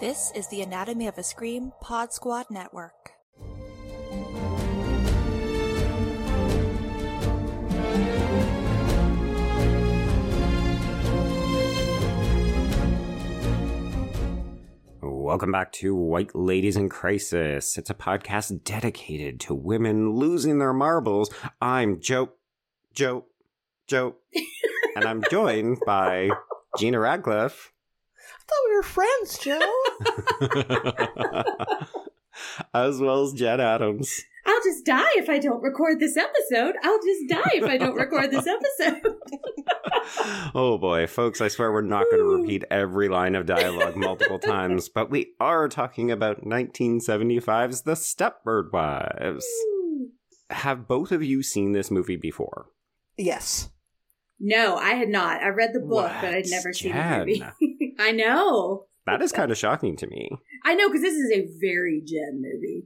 [0.00, 3.10] This is the Anatomy of a Scream Pod Squad Network.
[15.02, 17.76] Welcome back to White Ladies in Crisis.
[17.76, 21.28] It's a podcast dedicated to women losing their marbles.
[21.60, 22.34] I'm Joe,
[22.94, 23.24] Joe,
[23.88, 24.14] Joe,
[24.94, 26.30] and I'm joined by
[26.78, 27.72] Gena Radcliffe.
[28.48, 29.58] I thought we were friends, Joe.
[32.74, 34.22] as well as Jenn Adams.
[34.46, 36.76] I'll just die if I don't record this episode.
[36.82, 39.02] I'll just die if I don't record this episode.
[40.54, 44.38] oh boy, folks, I swear we're not going to repeat every line of dialogue multiple
[44.38, 49.46] times, but we are talking about 1975's The Stepford Wives.
[50.50, 52.68] Have both of you seen this movie before?
[53.18, 53.68] yes.
[54.40, 55.42] no, I had not.
[55.42, 57.42] I read the book, What, but I'd never seen the movie.
[57.98, 58.86] I know.
[59.06, 60.30] That is kind of shocking to me.
[60.64, 62.84] I know, because this is a very Jenn movie.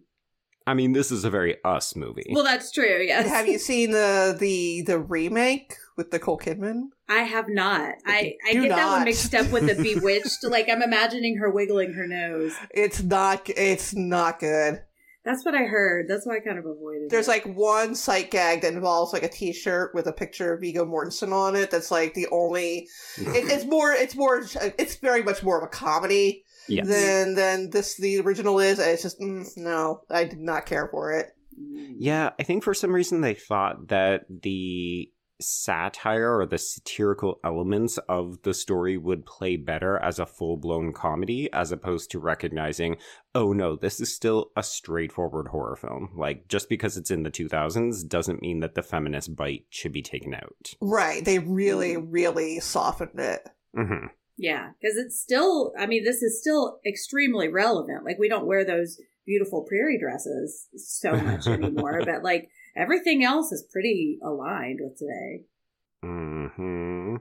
[0.66, 2.30] I mean, this is a very us movie.
[2.30, 3.28] Well, that's true, yes.
[3.28, 6.90] Have you seen the the the remake with Nicole Kidman?
[7.08, 7.96] I have not.
[8.06, 10.38] I, I Do get that one mixed up with the Bewitched.
[10.44, 12.54] like, I'm imagining her wiggling her nose.
[12.70, 13.48] It's not.
[13.48, 14.82] It's not good.
[15.24, 16.06] That's what I heard.
[16.08, 17.30] That's why I kind of avoided There's it.
[17.30, 21.32] like one sight gag that involves like a T-shirt with a picture of Viggo Mortensen
[21.32, 21.70] on it.
[21.70, 22.88] That's like the only.
[23.18, 23.92] It, it's more.
[23.92, 24.42] It's more.
[24.78, 26.86] It's very much more of a comedy yes.
[26.88, 28.78] than than this the original is.
[28.78, 30.02] And It's just mm, no.
[30.10, 31.28] I did not care for it.
[31.56, 35.10] Yeah, I think for some reason they thought that the
[35.42, 40.92] satire or the satirical elements of the story would play better as a full blown
[40.92, 42.96] comedy as opposed to recognizing,
[43.34, 46.10] oh no, this is still a straightforward horror film.
[46.16, 50.02] Like, just because it's in the 2000s doesn't mean that the feminist bite should be
[50.02, 50.74] taken out.
[50.80, 51.24] Right.
[51.24, 53.48] They really, really softened it.
[53.74, 58.04] hmm Yeah, because it's still, I mean, this is still extremely relevant.
[58.04, 63.52] Like, we don't wear those beautiful prairie dresses so much anymore, but like everything else
[63.52, 65.44] is pretty aligned with today.
[66.02, 67.16] hmm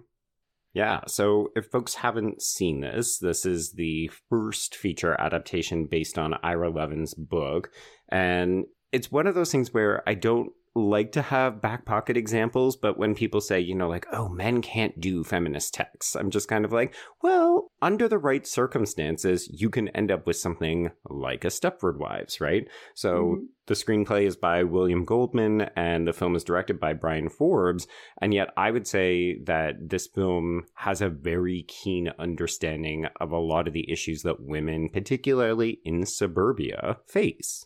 [0.74, 6.36] Yeah, so if folks haven't seen this, this is the first feature adaptation based on
[6.44, 7.70] Ira Levin's book.
[8.10, 12.78] And it's one of those things where I don't like to have back pocket examples,
[12.78, 16.48] but when people say, you know, like, oh, men can't do feminist texts, I'm just
[16.48, 21.44] kind of like, well, under the right circumstances, you can end up with something like
[21.44, 22.68] a Stepford Wives, right?
[22.96, 23.48] So Mhm.
[23.68, 27.86] the screenplay is by William Goldman and the film is directed by Bryan Forbes.
[28.22, 33.38] And yet, I would say that this film has a very keen understanding of a
[33.40, 37.66] lot of the issues that women, particularly in suburbia, face.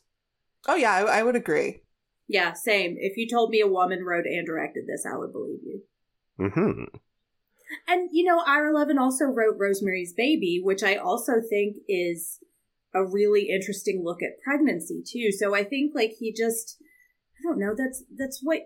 [0.68, 1.82] Oh yeah, I, I would agree.
[2.28, 2.96] Yeah, same.
[2.98, 5.82] If you told me a woman wrote and directed this, I would believe you.
[6.38, 6.98] hmm
[7.88, 12.40] And, you know, Ira Levin also wrote Rosemary's Baby, which I also think is
[12.94, 15.32] a really interesting look at pregnancy, too.
[15.32, 16.78] So I think, like, he just,
[17.40, 18.60] I don't know, that's, that's what,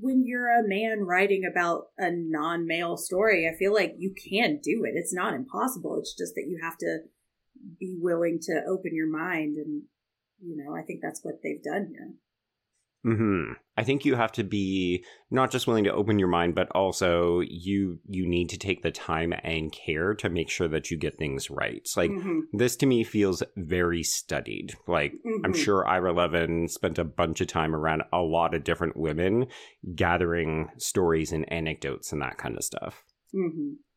[0.00, 4.60] when you're a man writing about a non male story, I feel like you can
[4.62, 4.92] do it.
[4.94, 5.98] It's not impossible.
[5.98, 7.00] It's just that you have to
[7.78, 9.56] be willing to open your mind.
[9.56, 9.82] And,
[10.42, 12.12] you know, I think that's what they've done here.
[13.16, 16.68] Hmm I think you have to be not just willing to open your mind, but
[16.72, 20.96] also you you need to take the time and care to make sure that you
[20.96, 21.86] get things right.
[21.96, 22.40] Like Mhm.
[22.52, 24.74] this to me feels very studied.
[24.88, 25.12] Like
[25.44, 25.56] I'm Mhm.
[25.56, 29.46] sure Ira Levin spent a bunch of time around a lot of different women,
[29.94, 33.04] gathering stories and anecdotes and that kind of stuff.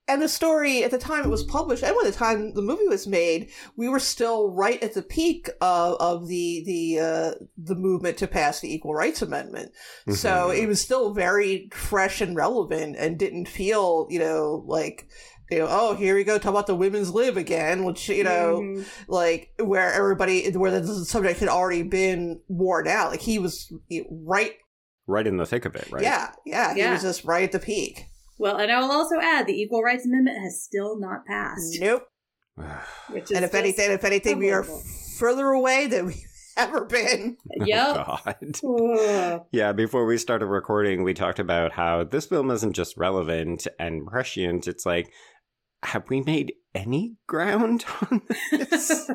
[0.08, 2.88] And the story at the time it was published, and by the time the movie
[2.88, 7.76] was made, we were still right at the peak of, of the the uh, the
[7.76, 9.72] movement to pass the Equal Rights Amendment.
[10.10, 10.58] So Mhm.
[10.58, 15.08] it was still very fresh and relevant, and didn't feel you know like
[15.50, 18.60] you know oh here we go talk about the women's lib again, which you know
[18.62, 18.86] Mhm.
[19.08, 23.12] like where everybody where the subject had already been worn out.
[23.12, 23.72] Like he was
[24.26, 24.56] right,
[25.08, 26.04] right in the thick of it, right?
[26.04, 26.94] yeah, yeah, he Yeah.
[26.94, 28.08] was just right at the peak.
[28.42, 31.78] Well, and I will also add the Equal Rights Amendment has still not passed.
[31.80, 32.08] Nope.
[33.12, 36.26] Which is and if anything, if anything, we are further away than we've
[36.58, 37.38] ever been.
[37.64, 38.08] Yep.
[38.08, 39.42] Oh, God.
[39.52, 44.08] Yeah, before we started recording, we talked about how this film isn't just relevant and
[44.08, 44.68] prescient.
[44.68, 45.12] It's like,
[45.84, 49.08] have we made any ground on this?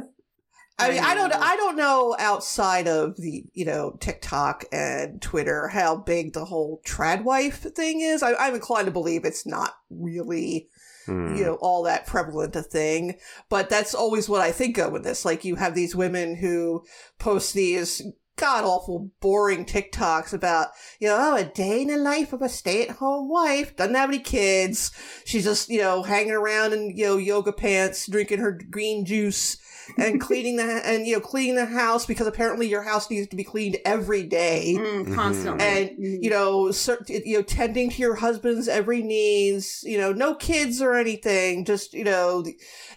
[0.78, 1.38] I mean, I don't, know.
[1.40, 6.82] I don't know outside of the, you know, TikTok and Twitter how big the whole
[6.87, 8.23] trad wife thing is.
[8.23, 10.69] I, I'm inclined to believe it's not really,
[11.06, 11.37] Hmm.
[11.37, 13.17] you know, all that prevalent a thing.
[13.49, 15.25] But that's always what I think of with this.
[15.25, 16.84] Like, you have these women who
[17.19, 18.02] post these
[18.37, 20.69] god awful boring TikToks about,
[21.00, 23.77] you know, oh, a day in the life of a stay at home wife.
[23.77, 24.93] Doesn't have any kids.
[25.25, 29.56] She's just, you know, hanging around in, you know, yoga pants, drinking her green juice
[29.97, 33.37] and cleaning the, and, you know, cleaning the house because apparently your house needs to
[33.37, 34.75] be cleaned every day.
[34.79, 35.65] Mm, constantly.
[35.65, 36.19] And, Mm.
[36.23, 40.83] you know, cer- you know, tending to your husband's every needs, you know, no kids
[40.83, 42.44] or anything, just, you know,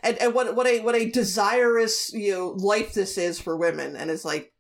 [0.03, 3.95] and, and what, what a, what a desirous, you know, life this is for women.
[3.95, 4.51] And it's like,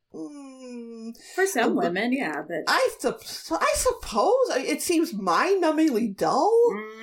[1.35, 3.21] for some women, yeah, but I, sup-
[3.61, 4.35] I suppose
[4.67, 6.51] it seems mind-numbingly dull,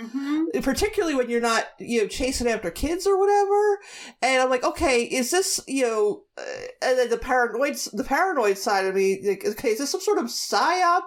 [0.01, 0.63] Mhm.
[0.63, 3.79] particularly when you're not, you know, chasing after kids or whatever.
[4.23, 6.43] And I'm like, okay, is this, you know, uh,
[6.83, 10.19] and then the paranoid, the paranoid side of me, like, okay, is this some sort
[10.19, 11.03] of psyop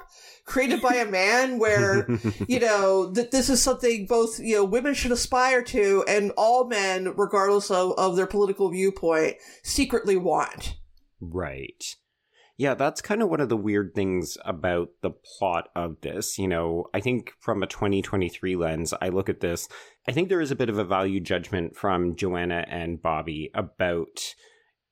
[0.46, 2.08] created by a man where,
[2.48, 6.66] you know, that this is something both, you know, women should aspire to and all
[6.68, 10.76] men, regardless of, of their political viewpoint, secretly want.
[11.22, 11.84] Right.
[12.60, 16.38] Yeah, that's kind of one of the weird things about the plot of this.
[16.38, 19.70] You know, I think from a 2023 lens, I look at this,
[20.10, 24.36] I think there is a bit of a value judgment from Joanna and Bobby about,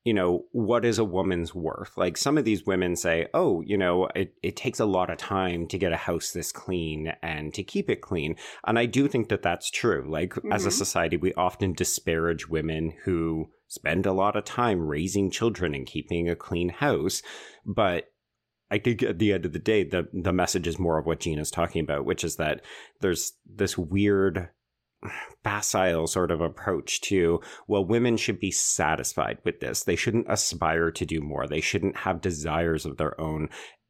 [0.02, 1.92] you know, what is a woman's worth?
[1.98, 5.18] Like some of these women say, oh, you know, it, it takes a lot of
[5.18, 8.36] time to get a house this clean and to keep it clean.
[8.66, 10.06] And I do think that that's true.
[10.10, 10.72] Like as a Mhm.
[10.72, 16.28] society, we often disparage women who spend a lot of time raising children and keeping
[16.28, 17.22] a clean house.
[17.64, 18.06] But
[18.70, 21.20] I think at the end of the day, the the message is more of what
[21.20, 22.62] Gena's talking about, which is that
[23.00, 24.48] there's this weird
[25.44, 30.90] facile sort of approach to well women should be satisfied with this they shouldn't aspire
[30.90, 33.48] to do more they shouldn't have desires of their own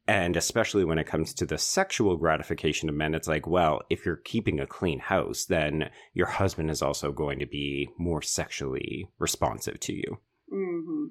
[0.08, 4.04] and especially when it comes to the sexual gratification of men it's like well if
[4.04, 9.08] you're keeping a clean house then your husband is also going to be more sexually
[9.18, 10.18] responsive to you
[10.50, 11.06] hmm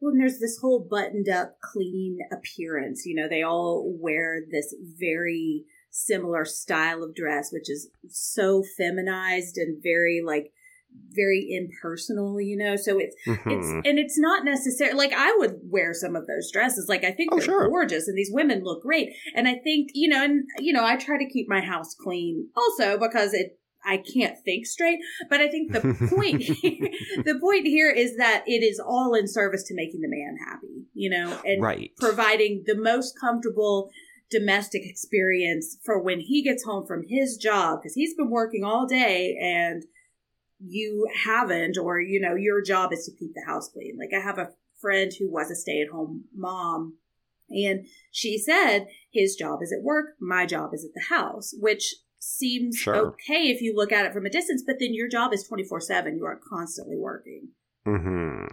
[0.00, 3.06] Well, and there's this whole buttoned up, clean appearance.
[3.06, 9.56] You know, they all wear this very similar style of dress, which is so feminized
[9.56, 10.52] and very like
[11.10, 12.40] very impersonal.
[12.40, 13.82] You know, so it's it's Mhm.
[13.84, 16.86] and it's not necessarily like I would wear some of those dresses.
[16.88, 17.68] Like I think Oh, they're sure.
[17.68, 19.10] gorgeous, and these women look great.
[19.34, 22.48] And I think you know, and you know, I try to keep my house clean
[22.56, 23.58] also because it.
[23.86, 24.98] I can't think straight,
[25.28, 25.80] but I think the
[26.16, 26.88] point here,
[27.22, 30.86] the point here is that it is all in service to making the man happy,
[30.94, 33.90] you know, and right providing the most comfortable
[34.30, 38.86] domestic experience for when he gets home from his job because he's been working all
[38.86, 39.84] day and
[40.66, 43.96] you haven't or you know your job is to keep the house clean.
[43.98, 44.50] Like i have a
[44.80, 46.98] friend who was a stay-at-home mom
[47.50, 51.94] and she said his job is at work my job is at the house which
[52.18, 53.08] seems Sure.
[53.08, 56.16] okay if you look at it from a distance but then your job is 24-7
[56.16, 57.48] you are constantly working.
[57.84, 58.44] Hmm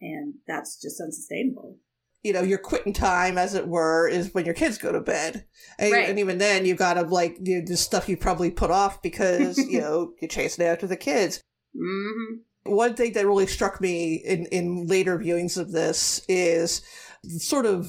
[0.00, 1.78] and that's just unsustainable
[2.26, 5.44] you know, your quitting time, as it were, is when your kids go to bed.
[5.78, 6.08] And, Right.
[6.08, 9.80] and even then, you've gotta, like, you the stuff you probably put off because, you
[9.84, 11.40] know, you're chasing after the kids.
[11.74, 16.82] hmm One thing that really struck me in, in later viewings of this is
[17.38, 17.88] sort of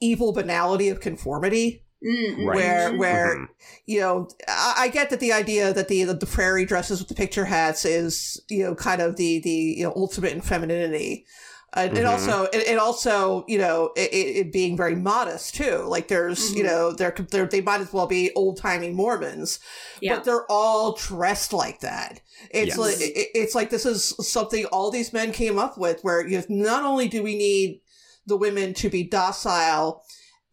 [0.00, 1.84] evil banality of conformity.
[2.04, 2.44] Mm-hmm.
[2.46, 2.56] Right.
[2.56, 3.46] Where, where, Mhm.
[3.86, 7.14] you know, I, I get that the idea that the, the prairie dresses with the
[7.14, 11.24] picture hats is, you know, kind of the, the, you know, ultimate in femininity.
[11.74, 12.10] And, and Mhm.
[12.10, 15.78] also, and, and also, you know, it, it it being very modest too.
[15.88, 16.66] Like there's, you Mhm.
[16.66, 19.58] know, they're, they're, they might as well be old timey Mormons,
[20.00, 22.20] yeah but they're all dressed like that.
[22.50, 22.78] It's Yes.
[22.78, 26.38] like, it, it's like this is something all these men came up with where you
[26.38, 27.80] know, not only do we need
[28.26, 30.04] the women to be docile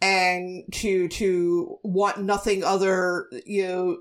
[0.02, 3.98] and to to want nothing other you know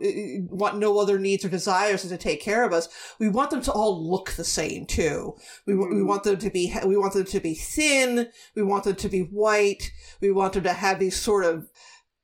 [0.48, 2.88] want no other needs or desires to take care of us
[3.18, 5.34] we want them to all look the same too.
[5.66, 8.28] We, wa- we want them to be we want them to be thin.
[8.54, 9.90] We want them to be white.
[10.20, 11.68] We want them to have these sort of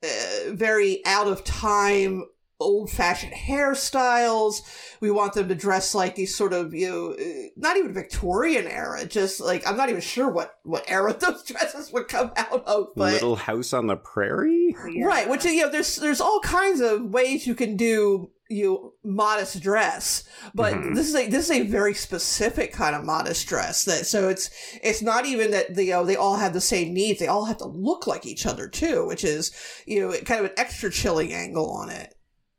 [0.02, 2.24] uh, very out of time
[2.60, 4.62] old fashioned hairstyles
[5.00, 8.66] we want them to dress like these sort of you know uh, not even victorian
[8.66, 12.64] era just like i'm not even sure what what era those dresses would come out
[12.66, 15.04] of but little house on the prairie Yeah.
[15.06, 18.92] Right, which you know, there's there's all kinds of ways you can do you know,
[19.02, 20.94] modest dress, but Mhm.
[20.94, 23.84] this is a this is a very specific kind of modest dress.
[23.84, 24.50] That so it's
[24.82, 27.46] it's not even that the, you know they all have the same needs; they all
[27.46, 29.50] have to look like each other too, which is
[29.86, 32.13] you know kind of an extra chilling angle on it.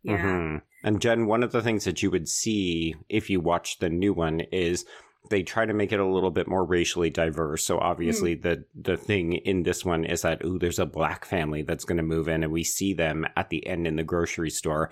[0.05, 0.62] Yeah Mhm.
[0.83, 4.13] And Jenn, one of the things that you would see if you watch the new
[4.13, 4.85] one is
[5.31, 7.63] they try to make it a little bit more racially diverse.
[7.65, 11.63] So obviously the the thing in this one is that ooh, there's a black family
[11.63, 14.51] that's going to move in, and we see them at the end in the grocery
[14.51, 14.91] store.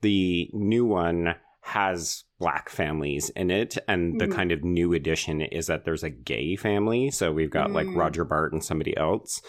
[0.00, 4.32] The new one has black families in it and the Mhm.
[4.32, 7.96] kind of new addition is that there's a gay family so we've got like Mm.
[7.96, 9.42] roger bart and somebody else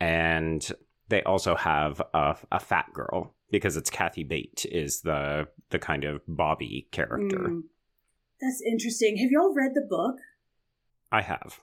[0.00, 0.72] and
[1.10, 6.04] they also have a, a fat girl because it's kathy bates is the the kind
[6.04, 7.62] of bobby character Mm.
[8.40, 9.18] That's interesting.
[9.18, 10.16] Have y'all read the book?
[11.12, 11.60] i have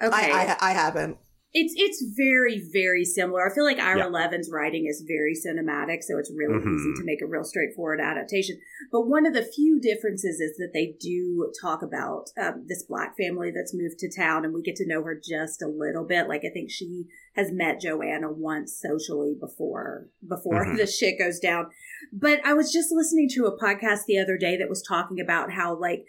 [0.00, 0.32] Okay.
[0.32, 1.18] I, I I haven't.
[1.52, 3.50] It's it's very very similar.
[3.50, 4.06] I feel like Ira Yeah.
[4.06, 6.74] Levin's writing is very cinematic, so it's really Mhm.
[6.76, 8.58] easy to make a real straightforward adaptation.
[8.92, 13.16] But one of the few differences is that they do talk about um, this black
[13.16, 16.28] family that's moved to town, and we get to know her just a little bit.
[16.28, 20.76] Like I think she has met Joanna once socially before before Mhm.
[20.78, 21.66] the shit goes down.
[22.12, 25.50] But I was just listening to a podcast the other day that was talking about
[25.52, 26.06] how like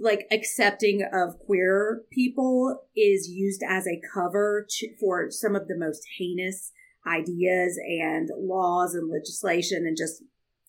[0.00, 5.76] like accepting of queer people is used as a cover to, for some of the
[5.76, 6.72] most heinous
[7.06, 10.22] ideas and laws and legislation and just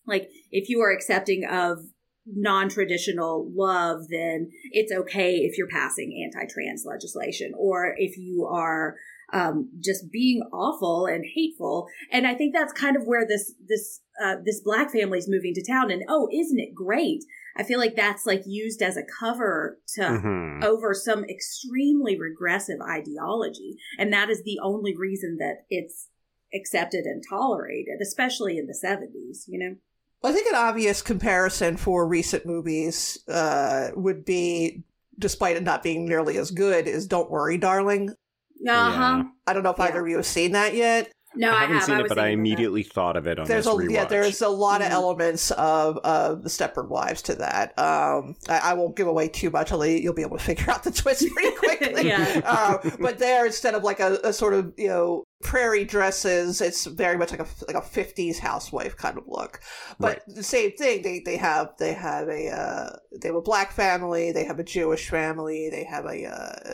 [0.07, 1.79] like if you are accepting of
[2.25, 8.95] non-traditional love then it's okay if you're passing anti-trans legislation or if you are
[9.33, 14.01] um, just being awful and hateful and i think that's kind of where this this
[14.24, 17.24] uh, this black family is moving to town and oh isn't it great
[17.57, 20.63] I feel like that's like used as a cover to Mhm.
[20.63, 23.75] over some extremely regressive ideology.
[23.98, 26.07] And that is the only reason that it's
[26.53, 29.75] accepted and tolerated, especially in the 70s, you know?
[30.24, 34.83] I think an obvious comparison for recent movies uh, would be,
[35.17, 38.12] despite it not being nearly as good, is "Don't Worry, Darling."
[38.67, 39.17] Uh huh.
[39.17, 39.23] Yeah.
[39.47, 39.85] I don't know if Yeah.
[39.85, 41.11] either of you have seen that yet.
[41.35, 41.83] No, I I, haven't have.
[41.85, 42.49] seen I it, but I thinking of that.
[42.49, 43.91] immediately thought of it on There's this a rewatch.
[43.91, 44.91] yeah, there's a lot of Mhm.
[44.93, 47.77] elements of of the Stepford Wives to that.
[47.77, 49.71] Um, I, I won't give away too much.
[49.71, 52.07] I'll you'll be able to figure out the twist pretty quickly.
[52.07, 52.41] Yeah.
[52.43, 56.86] uh, but there, instead of like a, a sort of you know prairie dresses, it's
[56.86, 59.62] very much like a like a '50s housewife kind of look.
[60.00, 61.01] But the same thing.
[61.01, 62.89] They they have they have a uh,
[63.22, 64.31] they have a black family.
[64.31, 65.69] They have a Jewish family.
[65.69, 66.74] They have a uh,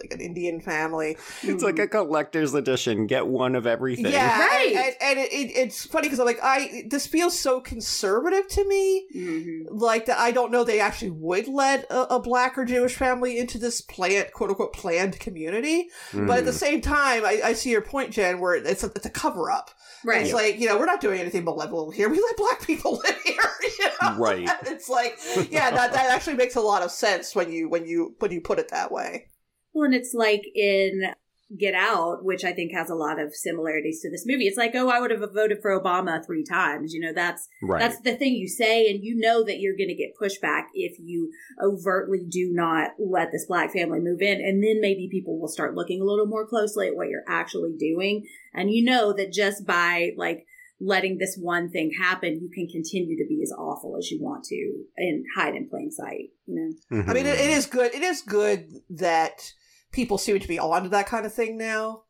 [0.00, 1.16] like an Indian family.
[1.42, 3.06] It's like a collector's edition.
[3.06, 4.06] Get one of everything.
[4.06, 4.68] Yeah, Right.
[4.74, 8.48] And, and, and it, it, it's funny because I'm like, I this feels so conservative
[8.48, 9.06] to me.
[9.14, 9.66] Mhm.
[9.70, 13.38] Like that, I don't know they actually would let a, a black or Jewish family
[13.38, 15.90] into this plant quote unquote, planned community.
[16.12, 16.54] But at the Mhm.
[16.54, 19.70] same time, I, I see your point, Jenn, where it's a, it's a cover up.
[20.04, 20.22] Right.
[20.22, 22.08] It's like you know we're not doing anything malevolent here.
[22.08, 23.34] We let black people live here.
[23.78, 24.16] You know?
[24.16, 24.48] Right.
[24.66, 25.18] It's like
[25.50, 28.40] yeah, that that actually makes a lot of sense when you when you when you
[28.40, 29.26] put it that way.
[29.74, 31.12] Well, and it's like in
[31.56, 34.46] Get Out, which I think has a lot of similarities to this movie.
[34.46, 36.92] It's like, oh, I would have voted for Obama three times.
[36.92, 37.78] You know, that's right.
[37.78, 40.98] That's the thing you say, and you know that you're going to get pushback if
[40.98, 41.30] you
[41.62, 44.40] overtly do not let this black family move in.
[44.40, 47.74] And then maybe people will start looking a little more closely at what you're actually
[47.78, 48.26] doing.
[48.52, 50.46] And you know that just by like
[50.80, 54.44] letting this one thing happen, you can continue to be as awful as you want
[54.44, 56.98] to and hide in plain sight, you know?
[56.98, 57.10] Mm-hmm.
[57.10, 57.94] I mean, it, it is good.
[57.94, 59.52] It is good that
[59.92, 62.02] people seem to be onto that kind of thing now.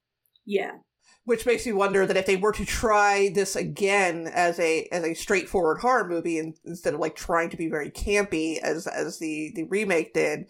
[0.44, 0.72] Yeah.
[1.24, 5.02] which makes me wonder that if they were to try this again as a as
[5.02, 9.18] a straightforward horror movie and, instead of like trying to be very campy as as
[9.18, 10.44] the the remake did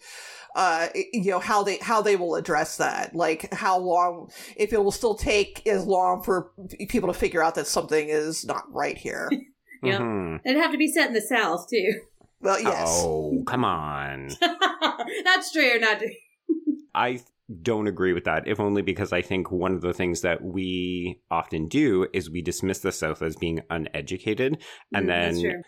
[0.55, 4.83] uh you know how they how they will address that like how long if it
[4.83, 6.51] will still take as long for
[6.89, 9.31] people to figure out that something is not right here
[9.83, 9.99] Yep.
[10.01, 10.39] Mhm.
[10.45, 12.01] It'd have to be set in the South, too.
[12.39, 14.29] well yes Oh, come on.
[15.23, 16.01] That's true or not.
[16.97, 17.21] I
[17.61, 21.21] don't agree with that, if only because I think one of the things that we
[21.31, 24.61] often do is we dismiss the South as being uneducated.
[24.93, 25.63] And Mm, then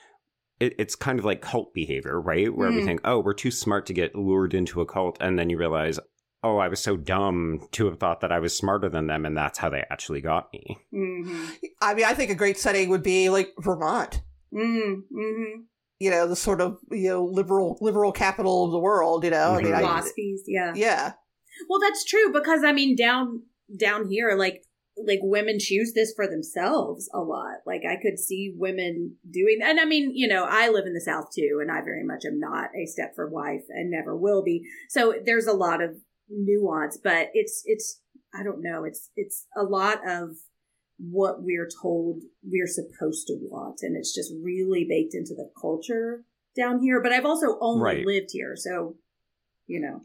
[0.59, 2.53] it, it's kind of like cult behavior, right?
[2.53, 2.86] Where we Mm.
[2.86, 5.17] think, oh, we're too smart to get lured into a cult.
[5.21, 6.00] And then you realize,
[6.43, 9.25] oh, I was so dumb to have thought that I was smarter than them.
[9.25, 10.79] And that's how they actually got me.
[10.91, 11.45] hmm
[11.81, 15.62] i mean i think a great setting would be like vermont hmm hmm
[15.99, 19.53] you know the sort of you know liberal liberal capital of the world you know
[19.53, 20.73] Like i mean I, Waspies, yeah.
[20.75, 21.13] yeah
[21.67, 23.43] Well, that's true because I mean, down
[23.77, 24.63] down here, like
[24.97, 27.57] like women choose this for themselves a lot.
[27.65, 31.01] Like I could see women doing, and I mean, you know, I live in the
[31.01, 34.63] South too, and I very much am not a Stepford wife and never will be.
[34.89, 35.97] So there's a lot of
[36.29, 38.01] nuance, but it's it's
[38.33, 40.35] I don't know, it's it's a lot of
[40.99, 46.25] what we're told we're supposed to want, and it's just really baked into the culture
[46.55, 47.01] down here.
[47.01, 48.05] But I've also only Right.
[48.05, 48.97] lived here, so
[49.65, 50.01] you know.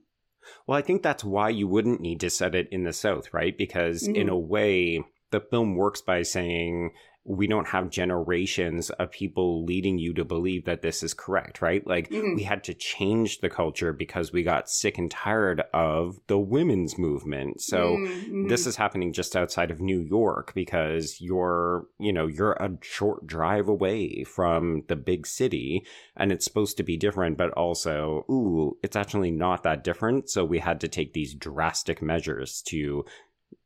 [0.66, 3.56] Well, I think that's why you wouldn't need to set it in the South, right?
[3.56, 4.32] Because in Mhm.
[4.32, 6.92] a way, the film works by saying
[7.26, 11.87] we don't have generations of people leading you to believe that this is correct, right?
[11.87, 12.37] Like Mhm.
[12.37, 16.99] we had to change the culture because we got sick and tired of the women's
[16.99, 17.62] movement.
[17.62, 17.97] So
[18.28, 18.49] Mhm.
[18.49, 23.26] this is happening just outside of New York because you're, you know, you're a short
[23.26, 28.76] drive away from the big city and it's supposed to be different, but also, ooh,
[28.83, 30.28] it's actually not that different.
[30.28, 33.07] So we had to take these drastic measures to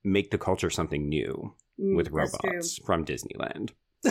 [0.05, 3.71] make the culture something new Mm, with robots from Disneyland.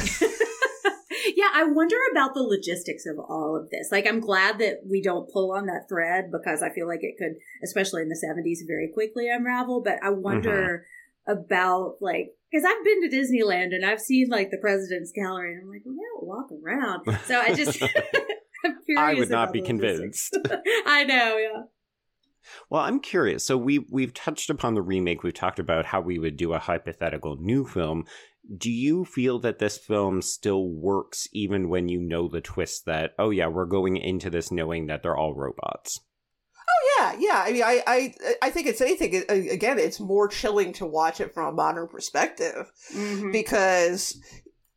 [1.35, 3.89] yeah, I wonder about the logistics of all of this.
[3.91, 7.15] Like, I'm glad that we don't pull on that thread because I feel like it
[7.17, 9.81] could, especially in the 70s, very quickly unravel.
[9.83, 10.85] But I wonder
[11.27, 15.63] about, like, because I've been to Disneyland and I've seen, like, the president's gallery, and
[15.63, 17.25] I'm like, well, they don't walk around.
[17.25, 17.81] So I just,
[18.65, 18.97] I'm curious.
[18.97, 20.29] I would not about be logistics.
[20.31, 20.37] convinced.
[20.85, 21.63] I know, yeah.
[22.69, 23.45] Well, I'm curious.
[23.45, 25.23] So we we've touched upon the remake.
[25.23, 28.05] We've talked about how we would do a hypothetical new film.
[28.57, 33.11] Do you feel that this film still works even when you know the twist that
[33.19, 35.99] oh yeah, we're going into this knowing that they're all robots?
[36.69, 37.43] Oh yeah, yeah.
[37.45, 39.23] I mean, I, I, I think it's anything.
[39.29, 43.31] Again, it's more chilling to watch it from a modern perspective Mhm.
[43.31, 44.19] because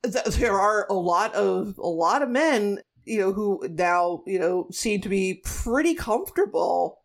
[0.05, 4.39] th- there are a lot of a lot of men, you know, who now you
[4.39, 7.00] know seem to be pretty comfortable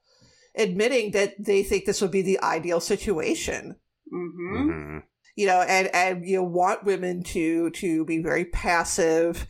[0.58, 3.76] admitting that they think this would be the ideal situation.
[4.14, 4.68] Mhm.
[4.68, 5.04] Mhm.
[5.36, 9.48] You know, and and you want women to to be very passive.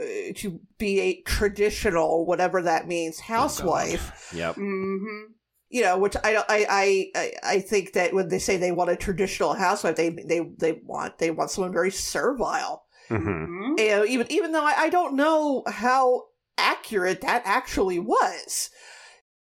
[0.00, 4.32] Uh, to be a traditional, whatever that means, Oh, housewife.
[4.34, 4.56] Yep.
[4.56, 5.24] Mhm.
[5.68, 8.72] you know, which I don't, I, I, I- I think that when they say they
[8.72, 12.84] want a traditional housewife, they, they, they want, they want someone very servile.
[13.08, 13.78] hmm Mhm.
[13.78, 16.24] You know, even, even though I, I don't know how
[16.58, 18.70] accurate that actually was.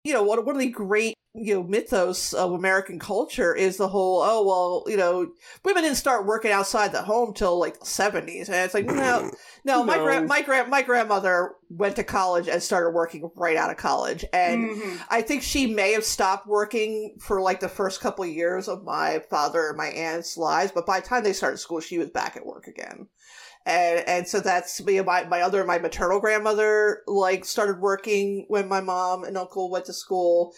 [0.03, 3.89] You know, one, one of the great, you know, mythos of American culture is the
[3.89, 5.29] whole, oh, well, you know,
[5.65, 8.47] women didn't start working outside the home till like the 70s.
[8.47, 9.29] And it's like, no,
[9.65, 10.03] no, my No.
[10.03, 14.23] grand, my grand, my grandmother went to college and started working right out of college.
[14.31, 15.01] And, Mhm.
[15.09, 18.83] I think she may have stopped working for like the first couple of years of
[18.83, 22.09] my father and my aunt's lives, but by the time they started school, she was
[22.09, 23.07] back at work again.
[23.65, 24.99] And and so that's me.
[25.01, 29.85] My my other my maternal grandmother like started working when my mom and uncle went
[29.85, 30.53] to school.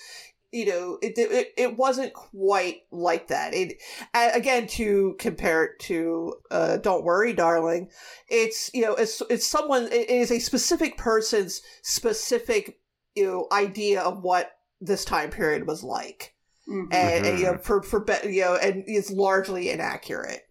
[0.53, 3.53] You know, it it, it wasn't quite like that.
[3.53, 3.81] It
[4.13, 7.89] again to compare it to uh, "Don't Worry, Darling."
[8.27, 12.79] It's you know it's it's someone it is a specific person's specific
[13.15, 16.33] you know idea of what this time period was like
[16.67, 16.87] Mhm.
[16.93, 17.63] and, and, you know Mhm.
[17.63, 20.41] for for be- you know and it's largely inaccurate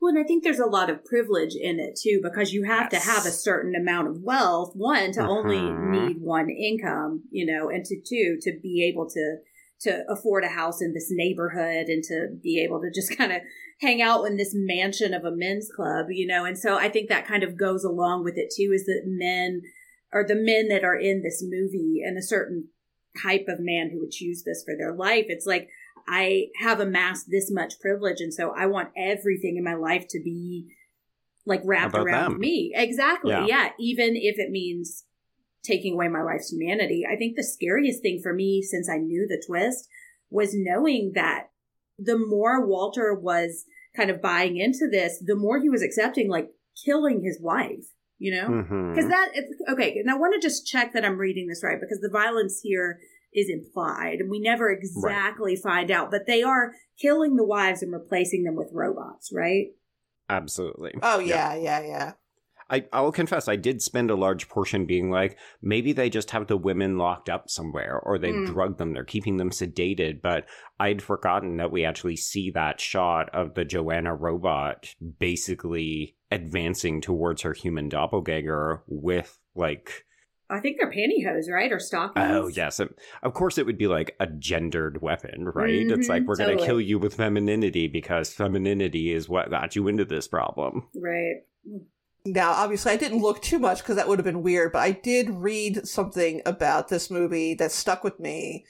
[0.00, 2.88] Well, and I think there's a lot of privilege in it too, because you have
[2.90, 5.90] to have a certain amount of wealth, one, to only Mhm.
[5.90, 9.38] need one income, you know, and to two, to be able to
[9.82, 13.40] to afford a house in this neighborhood and to be able to just kind of
[13.80, 16.44] hang out in this mansion of a men's club, you know.
[16.44, 19.62] And so I think that kind of goes along with it too, is that men
[20.12, 22.70] or the men that are in this movie and a certain
[23.22, 25.26] type of man who would choose this for their life.
[25.28, 25.68] It's like
[26.10, 30.20] I have amassed this much privilege, and so I want everything in my life to
[30.22, 30.68] be
[31.46, 32.40] like wrapped around them.
[32.40, 32.72] me.
[32.74, 33.30] Exactly.
[33.30, 33.46] Yeah.
[33.46, 33.68] Yeah.
[33.78, 35.04] Even if it means
[35.64, 37.04] taking away my wife's humanity.
[37.10, 39.88] I think the scariest thing for me since I knew the twist
[40.30, 41.48] was knowing that
[41.98, 43.64] the more Walter was
[43.96, 46.50] kind of buying into this, the more he was accepting like
[46.84, 47.86] killing his wife,
[48.18, 48.48] you know?
[48.48, 48.94] Mm-hmm.
[48.94, 51.80] Because that, it's- okay, and I want to just check that I'm reading this right
[51.80, 53.00] because the violence here
[53.34, 57.92] is implied and we never exactly find out, but they are killing the wives and
[57.92, 59.66] replacing them with robots, right?
[60.30, 60.92] Absolutely.
[61.02, 62.12] oh yeah yeah yeah
[62.70, 66.48] I, I'll confess, I did spend a large portion being like, maybe they just have
[66.48, 68.44] the women locked up somewhere or they've Mm.
[68.46, 70.20] drugged them, they're keeping them sedated.
[70.20, 70.44] But
[70.78, 77.40] I'd forgotten that we actually see that shot of the Joanna robot basically advancing towards
[77.40, 80.04] her human doppelganger with like,
[80.50, 81.70] I think they're pantyhose, right?
[81.70, 82.30] Or stockings.
[82.30, 82.80] oh, yes.
[82.80, 85.90] Of of course, it would be like a gendered weapon, right?
[85.90, 89.88] it's like, we're going to kill you with femininity because femininity is what got you
[89.88, 90.88] into this problem.
[90.94, 91.42] Right.
[92.24, 94.90] now obviously i didn't look too much because that would have been weird but i
[94.90, 98.66] did read something about this movie that stuck with me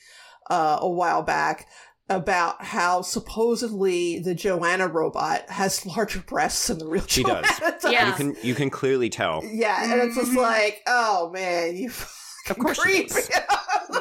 [0.51, 1.67] uh, a while back
[2.09, 7.45] about how supposedly the joanna robot has larger breasts than the real She does.
[7.59, 8.09] Joanna Yeah.
[8.09, 9.43] You can you can clearly tell.
[9.45, 10.37] yeah and it's just Mhm.
[10.37, 11.91] like oh man you
[12.51, 13.31] Of course creep does.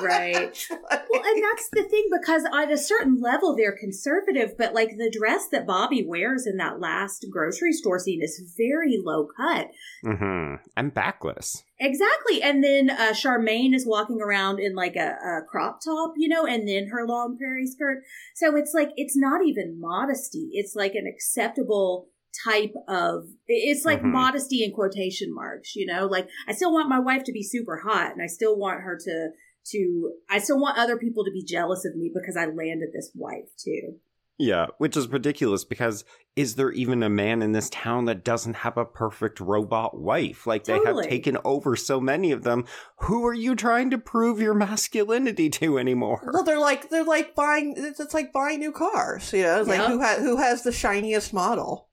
[0.01, 0.67] Right.
[0.69, 5.09] Well, and that's the thing because at a certain level they're conservative, but like the
[5.09, 9.69] dress that Bobby wears in that last grocery store scene is very low cut.
[10.03, 11.63] hmm And backless.
[11.79, 12.41] Exactly.
[12.41, 16.45] And then uh, Charmaine is walking around in like a, a crop top, you know,
[16.45, 18.03] and then her long prairie skirt.
[18.35, 20.49] So it's like, it's not even modesty.
[20.53, 22.09] It's like an acceptable
[22.45, 24.11] type of it's like Mhm.
[24.11, 27.77] modesty in quotation marks you know like i still want my wife to be super
[27.77, 29.29] hot and i still want her to
[29.71, 33.11] to i still want other people to be jealous of me because i landed this
[33.15, 33.95] wife too
[34.39, 38.57] Yeah, which is ridiculous because is there even a man in this town that doesn't
[38.57, 40.45] have a perfect robot wife?
[40.45, 42.65] Like they have taken over so many of them.
[42.99, 46.29] Who are you trying to prove your masculinity to anymore?
[46.31, 47.73] Well, they're like they're like buying.
[47.77, 49.33] It's, it's like buying new cars.
[49.33, 51.86] You know, it's like who has who has the shiniest model.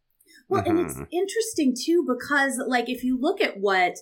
[0.48, 1.08] Well, and it's Mhm.
[1.10, 3.96] interesting too because, like, if you look at what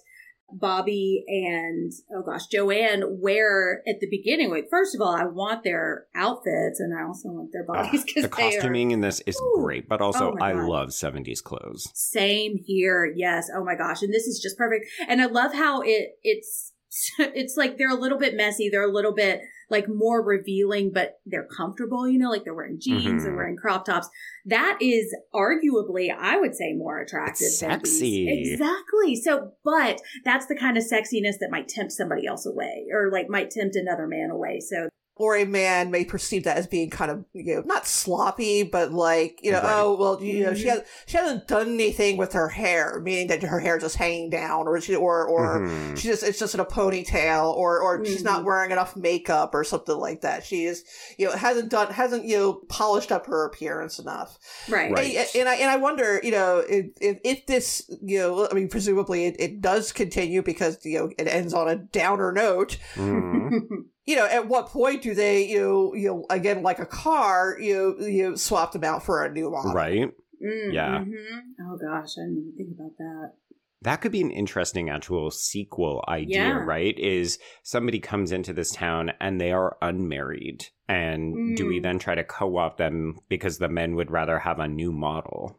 [0.54, 5.64] Bobby and oh gosh, Joanne wear at the beginning, like, first of all, I want
[5.64, 9.20] their outfits and I also want their bodies because the they are costuming in this
[9.26, 9.62] is Ooh.
[9.62, 11.90] great, but also Oh I love 70s clothes.
[11.94, 13.10] same here.
[13.16, 13.48] Yes.
[13.54, 14.84] Oh my gosh, and this is just perfect.
[15.08, 16.72] And I love how it it's
[17.18, 18.68] it's like they're a little bit messy.
[18.68, 19.40] They're a little bit
[19.72, 22.06] like more revealing, but they're comfortable.
[22.08, 23.36] You know, like they're wearing jeans, they're Mhm.
[23.36, 24.08] wearing crop tops.
[24.46, 27.46] That is arguably, I would say, more attractive.
[27.46, 28.52] It's these- sexy.
[28.52, 29.16] Exactly.
[29.16, 33.28] So, but that's the kind of sexiness that might tempt somebody else away, or like
[33.28, 34.60] might tempt another man away.
[34.60, 38.62] So, Or a man may perceive that as being kind of you know not sloppy,
[38.62, 39.72] but like you know Right.
[39.80, 40.70] oh well you know she Mhm.
[40.70, 44.30] has she hasn't done anything with her hair, meaning that her hair is just hanging
[44.30, 45.98] down, or she or or Mhm.
[45.98, 48.46] she just it's just in a ponytail, or or she's not Mhm.
[48.46, 50.44] wearing enough makeup or something like that.
[50.44, 50.82] She is
[51.18, 54.38] you know hasn't done hasn't you know polished up her appearance enough.
[54.70, 54.90] right.
[54.92, 55.14] Right.
[55.14, 58.68] And, and I and I wonder, you know, if if, this, you know, I mean,
[58.68, 62.78] presumably it, it does continue because you know it ends on a downer note.
[62.94, 63.60] Mhm.
[64.04, 67.56] You know, at what point do they, you know, you know, again, like a car,
[67.60, 69.72] you you swap them out for a new model?
[69.72, 70.10] right?
[70.44, 71.04] Mm, Yeah.
[71.04, 71.40] mhm.
[71.60, 73.32] Oh gosh, I didn't even think about that.
[73.82, 76.64] That could be an interesting actual sequel idea, Yeah.
[76.64, 76.96] right?
[76.98, 80.66] Is somebody comes into this town and they are unmarried.
[80.88, 81.82] And do we Mm.
[81.82, 85.58] then try to co opt them because the men would rather have a new model?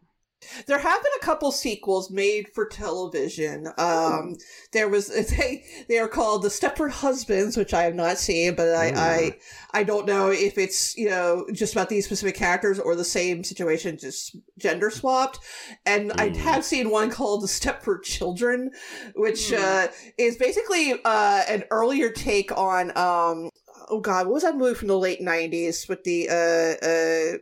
[0.67, 3.67] There have been a couple sequels made for television.
[3.77, 4.35] Um,
[4.71, 8.69] there was they they are called the Stepford Husbands, which I have not seen, but
[8.73, 8.97] I, Mm.
[8.97, 9.37] I
[9.71, 13.43] I don't know if it's you know just about these specific characters or the same
[13.43, 15.39] situation, just gender swapped.
[15.85, 16.35] And I Mm.
[16.37, 18.71] have seen one called the Stepford Children,
[19.15, 19.59] which Mm.
[19.59, 23.49] uh, is basically uh, an earlier take on um.
[23.89, 24.27] Oh God!
[24.27, 27.37] What was that movie from the late '90s with the uh, uh,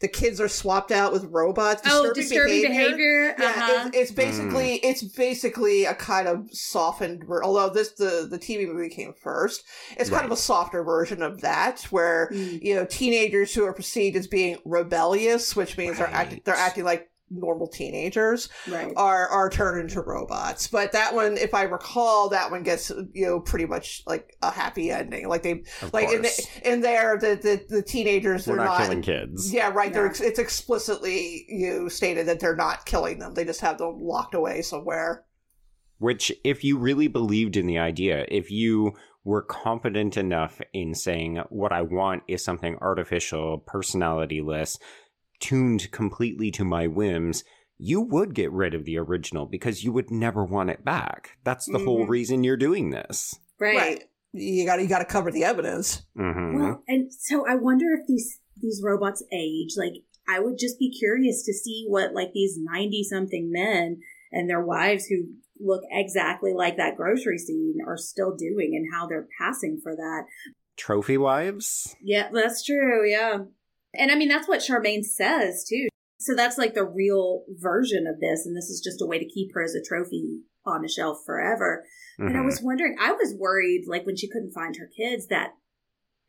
[0.00, 1.82] the kids are swapped out with robots?
[1.86, 3.34] oh, disturbing behavior.
[3.38, 3.84] Yeah, uh-huh.
[3.88, 7.24] it's, it's basically it's basically a kind of softened.
[7.42, 9.64] Although this the the TV movie came first,
[9.96, 12.62] it's kind of a softer version of that, where Mm.
[12.62, 16.84] you know teenagers who are perceived as being rebellious, which means they're acting they're acting
[16.84, 18.92] like normal teenagers right.
[18.96, 23.26] are are turned into robots but that one if i recall that one gets you
[23.26, 26.46] know pretty much like a happy ending like they Of like in, course.
[26.64, 27.36] in there the,
[27.68, 29.52] the the teenagers We're they're not, not killing kids.
[29.52, 29.92] yeah, right.
[29.92, 33.34] They're it's explicitly you stated that they're not killing them.
[33.34, 35.24] They just have them locked away somewhere.
[35.98, 38.92] Which, if you really believed in the idea, if you
[39.24, 44.78] were confident enough in saying, what I want is something artificial, personalityless,
[45.48, 47.44] tuned completely to my whims,
[47.78, 51.36] you would get rid of the original because you would never want it back.
[51.44, 52.08] That's the whole Mhm.
[52.08, 53.38] reason you're doing this.
[53.60, 54.02] right.
[54.36, 56.02] You got you got to cover the evidence.
[56.16, 59.74] hmm Well, and so I wonder if these these robots age.
[59.76, 59.92] Like,
[60.28, 64.00] I would just be curious to see what like these ninety something men
[64.32, 65.18] and their wives who
[65.60, 70.24] look exactly like that grocery scene are still doing and how they're passing for that.
[70.76, 71.94] Trophy wives?
[72.02, 73.08] Yeah, that's true.
[73.08, 73.44] Yeah.
[73.98, 75.88] And I mean, that's what Charmaine says too.
[76.18, 78.46] So that's like the real version of this.
[78.46, 81.18] And this is just a way to keep her as a trophy on a shelf
[81.26, 81.84] forever.
[82.18, 82.44] And I Mhm.
[82.46, 85.54] was wondering, I was worried, like when she couldn't find her kids, that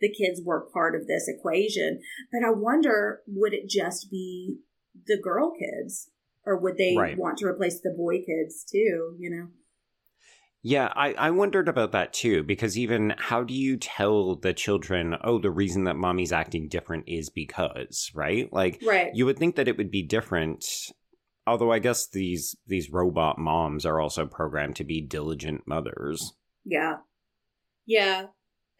[0.01, 2.01] the kids were part of this equation.
[2.31, 4.59] But I wonder, would it just be
[5.05, 6.11] the girl kids?
[6.45, 7.17] Or would they Right.
[7.17, 9.47] want to replace the boy kids too, you know?
[10.67, 15.15] Yeah, I, I wondered about that too, because even how do you tell the children,
[15.23, 18.51] oh, the reason that mommy's acting different is because, right?
[18.51, 19.11] Like, Right.
[19.13, 20.65] you would think that it would be different.
[21.45, 26.33] Although I guess these these robot moms are also programmed to be diligent mothers.
[26.65, 26.95] Yeah.
[27.85, 28.25] Yeah.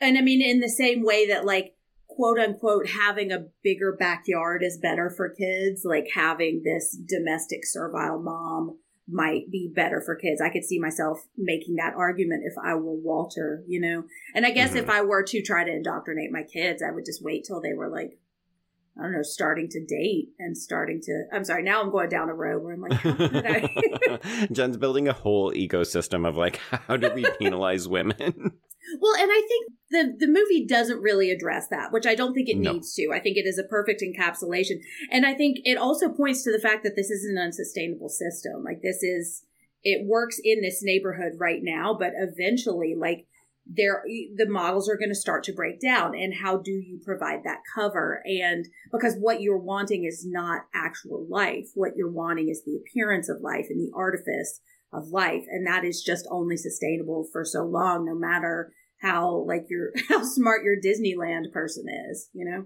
[0.02, 1.76] And I mean, in the same way that, like,
[2.08, 8.20] quote unquote, having a bigger backyard is better for kids, like having this domestic servile
[8.20, 10.42] mom might be better for kids.
[10.42, 14.06] I could see myself making that argument if I were Walter, you know?
[14.34, 14.92] And I guess if mm-hmm.
[14.92, 17.90] I were to try to indoctrinate my kids, I would just wait till they were
[17.90, 18.18] like,
[18.98, 21.26] I don't know, starting to date and starting to.
[21.34, 24.48] I'm sorry, now I'm going down a road where I'm like, how could I?
[24.52, 28.54] Jenn's building a whole ecosystem of like, how do we penalize women?
[29.00, 32.50] Well, and I think the the movie doesn't really address that, which I don't think
[32.50, 32.74] it No.
[32.74, 33.12] needs to.
[33.14, 36.60] I think it is a perfect encapsulation, and I think it also points to the
[36.60, 38.64] fact that this is an unsustainable system.
[38.64, 39.44] Like this is
[39.84, 43.28] it works in this neighborhood right now, but eventually, like
[43.68, 44.04] there
[44.36, 47.62] the models are going to start to break down and how do you provide that
[47.74, 52.78] cover and because what you're wanting is not actual life what you're wanting is the
[52.78, 54.62] appearance of life and the artifice
[54.98, 59.66] of life and that is just only sustainable for so long no matter how like
[59.70, 62.66] your how smart your disneyland person is you know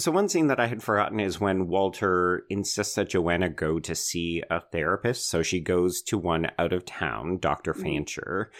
[0.00, 3.94] So one scene that I had forgotten is when Walter insists that Joanna go to
[3.96, 5.28] see a therapist.
[5.28, 7.74] So she goes to one out of town, Dr.
[7.74, 7.82] Mhm.
[7.82, 8.52] Fancher.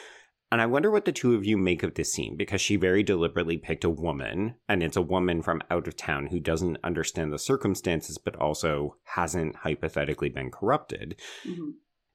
[0.50, 3.04] And I wonder what the two of you make of this scene because she very
[3.04, 7.32] deliberately picked a woman, and it's a woman from out of town who doesn't understand
[7.32, 11.20] the circumstances, but also hasn't hypothetically been corrupted.
[11.46, 11.74] Mhm.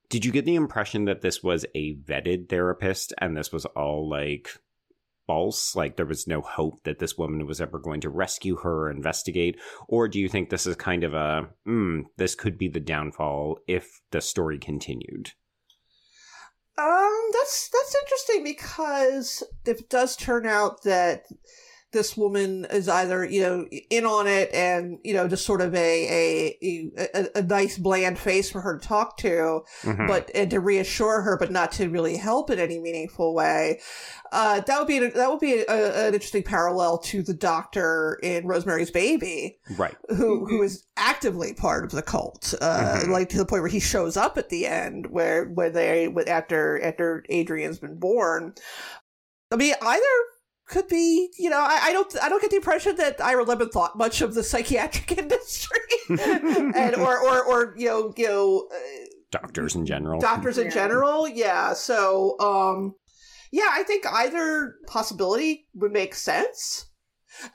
[0.10, 4.10] Did you get the impression that this was a vetted therapist and this was all
[4.10, 4.50] like
[5.26, 5.76] false?
[5.76, 8.92] Like there was no hope that this woman was ever going to rescue her or
[8.92, 9.60] investigate?
[9.88, 13.60] Or do you think this is kind of a, hmm, this could be the downfall
[13.68, 15.32] if the story continued?
[16.76, 21.26] Um, that's that's interesting because if it does turn out that
[21.94, 25.74] this woman is either you know in on it and you know just sort of
[25.74, 30.08] a a a, a nice bland face for her to talk to, Mhm.
[30.08, 33.80] but and to reassure her, but not to really help in any meaningful way.
[34.32, 38.48] Uh, that would be that would be a, an interesting parallel to the doctor in
[38.48, 39.96] Rosemary's Baby, right.
[40.10, 43.10] who who is actively part of the cult, uh, Mhm.
[43.10, 46.28] like to the point where he shows up at the end, where where they with
[46.28, 48.56] after after Adrian's been born.
[49.52, 50.02] I mean, either
[50.68, 53.70] could be, you know, I, I don't I don't get the impression that Ira Levin
[53.70, 58.68] thought much of the psychiatric industry, and or or or you know you know.
[58.74, 58.80] Uh,
[59.32, 60.22] Doctors in general.
[60.22, 60.74] doctors in Yeah.
[60.74, 62.94] general yeah so um
[63.52, 66.86] yeah i think either possibility would make sense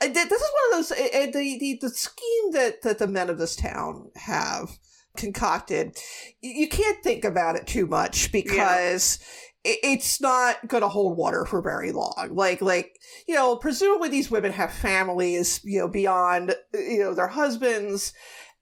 [0.01, 3.38] this is one of those uh, the, the the scheme that that the men of
[3.38, 4.71] this town have
[5.16, 5.97] concocted
[6.40, 9.25] you can't think about it too much because i-
[9.64, 12.31] it's not going to hold water for very long.
[12.31, 17.29] Like like you know presumably these women have families you know beyond you know their
[17.29, 18.12] husbands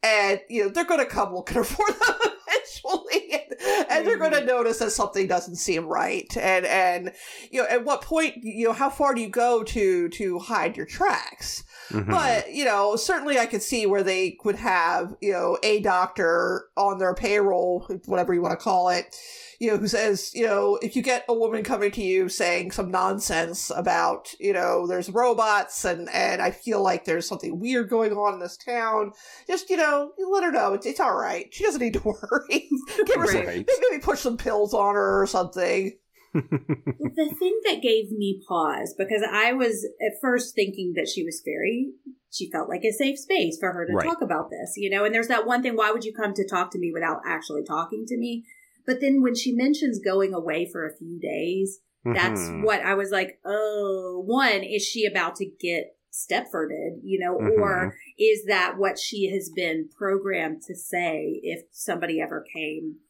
[0.03, 4.33] and you know they're going to come looking for them eventually and, and they're going
[4.33, 4.47] to mm-hmm.
[4.47, 7.13] notice that something doesn't seem right and and
[7.51, 10.77] you know at what point you know how far do you go to to hide
[10.77, 12.09] your tracks Mhm.
[12.09, 16.67] but you know certainly i could see where they would have you know a doctor
[16.77, 19.15] on their payroll whatever you want to call it
[19.59, 22.71] you know who says you know if you get a woman coming to you saying
[22.71, 27.89] some nonsense about you know there's robots and and i feel like there's something weird
[27.89, 29.13] going on in this town
[29.47, 31.53] just you know you let her know it's, it's all right.
[31.53, 32.69] She doesn't need to worry.
[33.07, 33.67] Give her some, maybe
[34.03, 35.97] push some pills on her or something
[36.35, 41.43] the thing that gave me pause because I was at first thinking that she was
[41.45, 41.93] very
[42.31, 44.07] she felt like a safe space for her to Right.
[44.07, 45.05] talk about this, you know.
[45.05, 47.65] And there's that one thing: why would you come to talk to me without actually
[47.65, 48.45] talking to me?
[48.87, 52.63] But then when she mentions going away for a few days, that's Mhm.
[52.63, 53.39] what I was like.
[53.45, 57.59] Oh, one is she about to get Stepforded, you know, Mhm.
[57.59, 63.01] or is that what she has been programmed to say if somebody ever came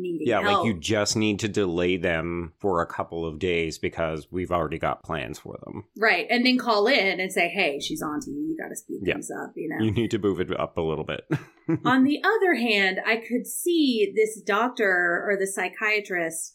[0.00, 0.64] needing Yeah, help?
[0.64, 4.78] like you just need to delay them for a couple of days because we've already
[4.78, 5.84] got plans for them.
[5.98, 6.26] Right.
[6.30, 8.36] And then call in and say, hey, she's on to you.
[8.48, 9.14] You got to speed Yeah.
[9.14, 9.84] things up, you know?
[9.84, 11.22] You need to move it up a little bit.
[11.84, 16.54] on the other hand, I could see this doctor or the psychiatrist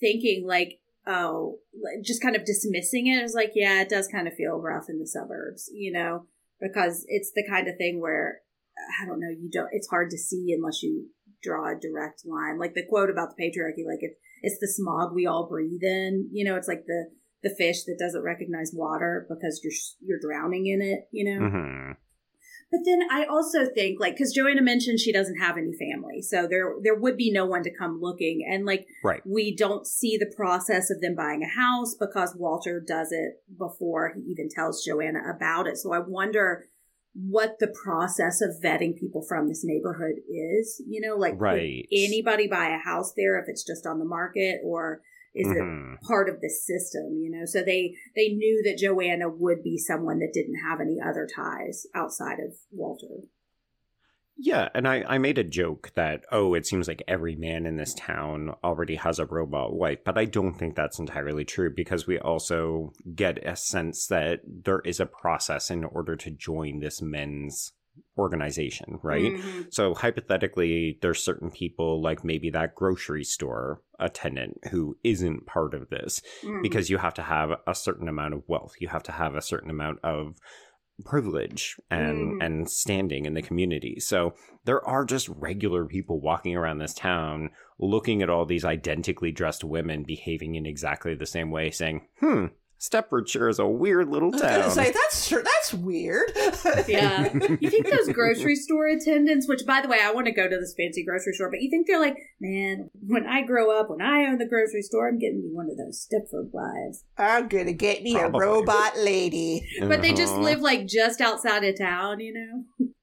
[0.00, 1.58] thinking, like, oh,
[2.04, 3.18] just kind of dismissing it.
[3.18, 6.26] It was like, yeah, it does kind of feel rough in the suburbs, you know,
[6.60, 8.40] because it's the kind of thing where,
[9.02, 11.06] I don't know, you don't, it's hard to see unless you
[11.42, 12.58] draw a direct line.
[12.58, 16.28] Like the quote about the patriarchy, like, it, it's the smog we all breathe in,
[16.32, 17.10] you know, it's like the,
[17.42, 19.72] the fish that doesn't recognize water because you're
[20.06, 21.46] you're drowning in it, you know.
[21.46, 21.96] Mhm.
[22.70, 26.46] But then I also think like because Joanna mentioned she doesn't have any family, so
[26.46, 29.22] there there would be no one to come looking, and like Right.
[29.26, 34.12] we don't see the process of them buying a house because Walter does it before
[34.14, 35.78] he even tells Joanna about it.
[35.78, 36.66] So I wonder
[37.14, 40.82] what the process of vetting people from this neighborhood is.
[40.86, 41.86] You know, like Right.
[41.92, 45.02] anybody buy a house there if it's just on the market, or
[45.34, 46.00] is it Mhm.
[46.02, 47.44] part of the system, you know.
[47.44, 51.86] So they they knew that Joanna would be someone that didn't have any other ties
[51.94, 53.24] outside of Walter.
[54.42, 57.76] Yeah, and I, I made a joke that, oh, it seems like every man in
[57.76, 62.06] this town already has a robot wife, but I don't think that's entirely true because
[62.06, 67.02] we also get a sense that there is a process in order to join this
[67.02, 67.72] men's
[68.16, 69.34] organization, right?
[69.34, 69.66] Mhm.
[69.74, 75.90] So hypothetically, there's certain people like maybe that grocery store attendant who isn't part of
[75.90, 76.62] this Mhm.
[76.62, 78.74] because you have to have a certain amount of wealth.
[78.80, 80.36] You have to have a certain amount of
[81.04, 82.44] privilege and Mhm.
[82.44, 83.98] and standing in the community.
[83.98, 84.34] So
[84.64, 89.64] there are just regular people walking around this town looking at all these identically dressed
[89.64, 92.46] women behaving in exactly the same way saying, "Hmm,
[92.80, 94.42] Stepford sure is a weird little town.
[94.62, 96.32] I was gonna town." say that's sure that's weird.
[96.88, 97.28] Yeah.
[97.60, 100.56] You think those grocery store attendants, which by the way, I want to go to
[100.56, 104.00] this fancy grocery store, but you think they're like, man, when I grow up, when
[104.00, 107.04] I own the grocery store, I'm getting me one of those Stepford wives.
[107.18, 108.44] I'm gonna get me Probably.
[108.44, 109.66] a robot lady.
[109.80, 110.42] But they just Uh-huh.
[110.42, 112.86] live like just outside of town, you know?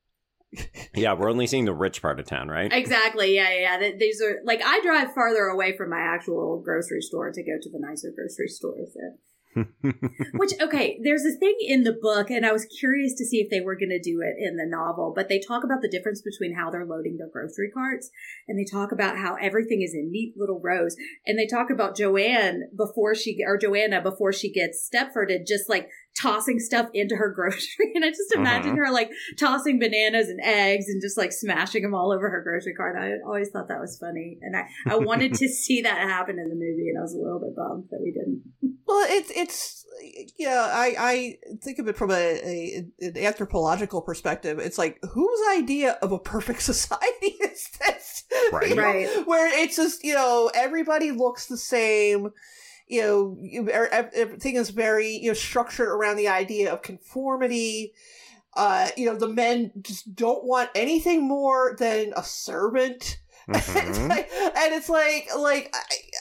[0.96, 2.72] Yeah, we're only seeing the rich part of town, right?
[2.74, 3.36] Exactly.
[3.36, 3.80] Yeah, yeah.
[3.80, 3.92] yeah.
[4.00, 7.70] These are like I drive farther away from my actual grocery store to go to
[7.70, 8.90] the nicer grocery stores.
[8.94, 9.18] So.
[10.34, 13.50] Which okay, there's a thing in the book, and I was curious to see if
[13.50, 15.14] they were going to do it in the novel.
[15.16, 18.10] But they talk about the difference between how they're loading their grocery carts,
[18.48, 21.96] and they talk about how everything is in neat little rows, and they talk about
[21.96, 27.30] Joanne before she or Joanna before she gets Stepforded, just like tossing stuff into her
[27.30, 28.86] grocery, and I just imagine uh-huh.
[28.86, 32.74] her like tossing bananas and eggs and just like smashing them all over her grocery
[32.74, 32.98] cart.
[33.00, 36.50] I always thought that was funny, and I I wanted to see that happen in
[36.50, 38.44] the movie, and I was a little bit bummed that we didn't.
[38.88, 39.86] Well, it's it's
[40.40, 40.70] yeah.
[40.72, 44.60] I I think of it from a, a an anthropological perspective.
[44.60, 48.24] It's like whose idea of a perfect society is this?
[48.54, 48.70] Right.
[48.70, 49.28] You know, Right.
[49.28, 52.30] Where it's just you know everybody looks the same.
[52.88, 57.94] You know, you, er- everything is very you know structured around the idea of conformity.
[58.56, 63.20] Uh, you know, the men just don't want anything more than a servant.
[63.50, 64.10] It's Mhm.
[64.10, 65.74] like- and it's like like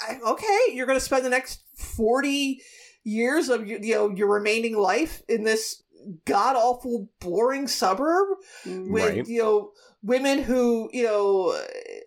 [0.09, 2.63] I, I, okay you're gonna spend the next 40
[3.03, 5.83] years of your- you know your remaining life in this
[6.25, 8.29] god awful boring suburb
[8.65, 9.27] with Right.
[9.27, 9.73] you know
[10.05, 11.61] women who you know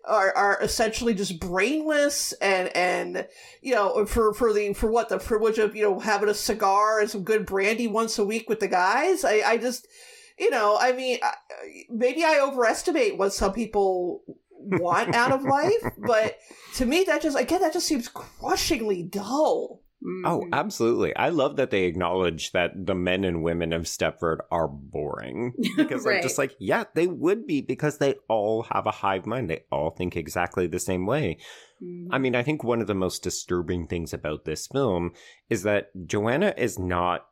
[0.06, 3.26] are are essentially just brainless and and
[3.60, 7.00] you know for for the for what the privilege of you know having a cigar
[7.00, 9.24] and some good brandy once a week with the guys.
[9.24, 9.86] I i just
[10.40, 11.18] you know i mean
[11.90, 16.38] maybe i overestimate what some people want out of life but
[16.74, 19.79] to me that just again that just seems crushingly dull
[20.24, 20.48] Oh, Mhm.
[20.52, 21.14] absolutely.
[21.14, 25.52] I love that they acknowledge that the men and women of Stepford are boring.
[25.76, 29.50] Because I'm just like, yeah, they would be because they all have a hive mind.
[29.50, 31.36] They all think exactly the same way.
[31.82, 32.08] Mhm.
[32.10, 35.12] I mean, I think one of the most disturbing things about this film
[35.48, 37.26] is that Joanna is not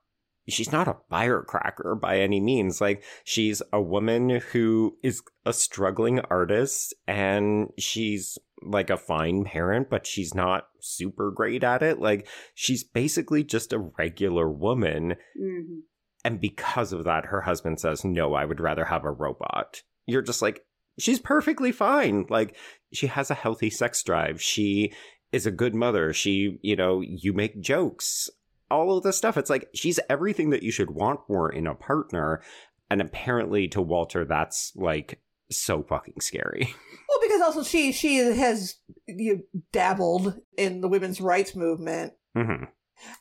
[0.48, 2.80] she's not a firecracker by any means.
[2.80, 9.88] Like she's a woman who is a struggling artist and she's like a fine parent,
[9.90, 12.00] but she's not super great at it.
[12.00, 15.14] Like she's basically just a regular woman.
[15.40, 15.82] Mhm.
[16.24, 19.82] And because of that, her husband says, No, I would rather have a robot.
[20.06, 20.64] You're just like,
[20.98, 22.26] She's perfectly fine.
[22.28, 22.56] Like,
[22.92, 24.42] she has a healthy sex drive.
[24.42, 24.92] She
[25.30, 26.12] is a good mother.
[26.12, 28.28] She, you know, you make jokes,
[28.70, 29.36] all of this stuff.
[29.36, 32.42] It's like, she's everything that you should want for in a partner.
[32.90, 36.74] And apparently, to Walter, that's like so fucking scary.
[37.08, 38.76] Well, because also she she has
[39.06, 42.64] you know, dabbled in the women's rights movement, hmm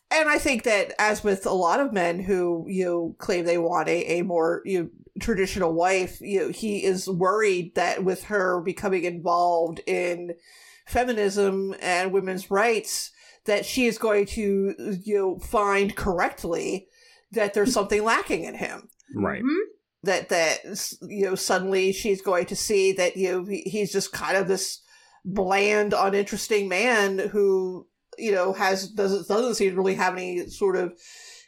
[0.10, 3.58] and I think that as with a lot of men who you know, claim they
[3.58, 8.26] want a, a more you know, traditional wife, you know, he is worried that with
[8.26, 10.34] her becoming involved in
[10.86, 13.12] feminism and women's rights,
[13.48, 16.88] that she is going to you know find correctly
[17.32, 19.42] that there's something lacking in him Right.
[19.44, 19.60] Mhm.
[20.04, 20.60] that that
[21.02, 24.82] you know suddenly she's going to see that you know he's just kind of this
[25.26, 30.76] bland uninteresting man who you know has doesn't doesn't seem to really have any sort
[30.78, 30.94] of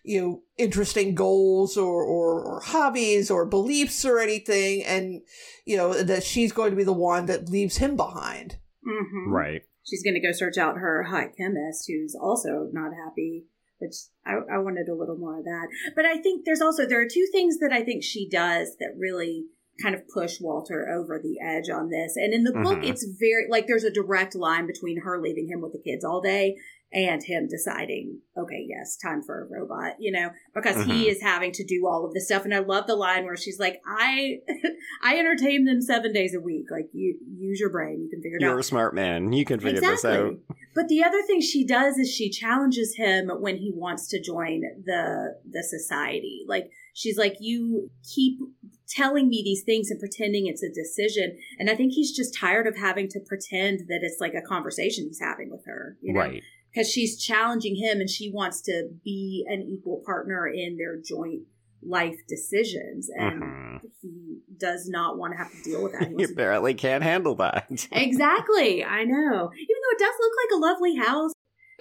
[0.03, 5.21] you know interesting goals or, or or hobbies or beliefs or anything and
[5.65, 8.57] you know that she's going to be the one that leaves him behind
[8.87, 9.27] Mhm.
[9.31, 9.61] Right.
[9.89, 13.45] She's going to go search out her hot chemist, who's also not happy.
[13.79, 15.67] Which I, I wanted a little more of that.
[15.95, 18.93] But I think there's also there are two things that I think she does that
[18.97, 19.45] really
[19.81, 22.17] kind of push Walter over the edge on this.
[22.17, 22.89] And in the book, Mhm.
[22.89, 26.19] it's very like there's a direct line between her leaving him with the kids all
[26.19, 26.57] day
[26.91, 31.11] and him deciding, okay, yes, time for a robot, you know, because he Mhm.
[31.11, 32.45] is having to do all of this stuff.
[32.45, 34.39] And I love the line where she's like, I,
[35.03, 36.65] I entertain them seven days a week.
[36.71, 38.49] Like you use your brain, you can figure it out.
[38.49, 39.31] You're a smart man.
[39.33, 40.37] You can figure this out.
[40.75, 44.61] But the other thing she does is she challenges him when he wants to join
[44.85, 46.45] the the society.
[46.47, 48.39] Like she's like, you keep
[48.87, 51.37] telling me these things and pretending it's a decision.
[51.59, 55.05] And I think he's just tired of having to pretend that it's like a conversation
[55.05, 55.97] he's having with her.
[56.01, 56.19] You know?
[56.19, 56.43] Right.
[56.73, 61.43] Because she's challenging him and she wants to be an equal partner in their joint
[61.81, 63.79] life decisions and Mhm.
[64.01, 66.03] he does not want to have to deal with that.
[66.03, 67.69] He You wants to- apparently can't handle that.
[67.91, 69.49] exactly, I know.
[69.53, 71.31] Even though it does look like a lovely house,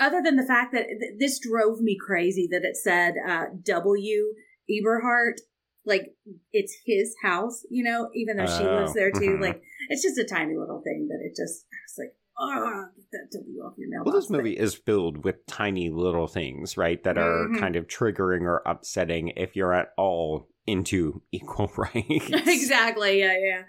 [0.00, 4.34] other than the fact that th- this drove me crazy that it said uh, W.
[4.70, 5.38] Eberhart,
[5.84, 6.14] like
[6.52, 9.36] it's his house, you know, even though she Oh, lives there too.
[9.36, 9.40] mhm.
[9.40, 13.60] Like it's just a tiny little thing that it just, it's like, oh, that W
[13.60, 14.06] off your mailbox.
[14.12, 17.58] Well, this movie is filled with tiny little things, right, that are Mhm.
[17.58, 22.28] kind of triggering or upsetting if you're at all into equal rights.
[22.46, 23.20] exactly.
[23.20, 23.62] Yeah, yeah.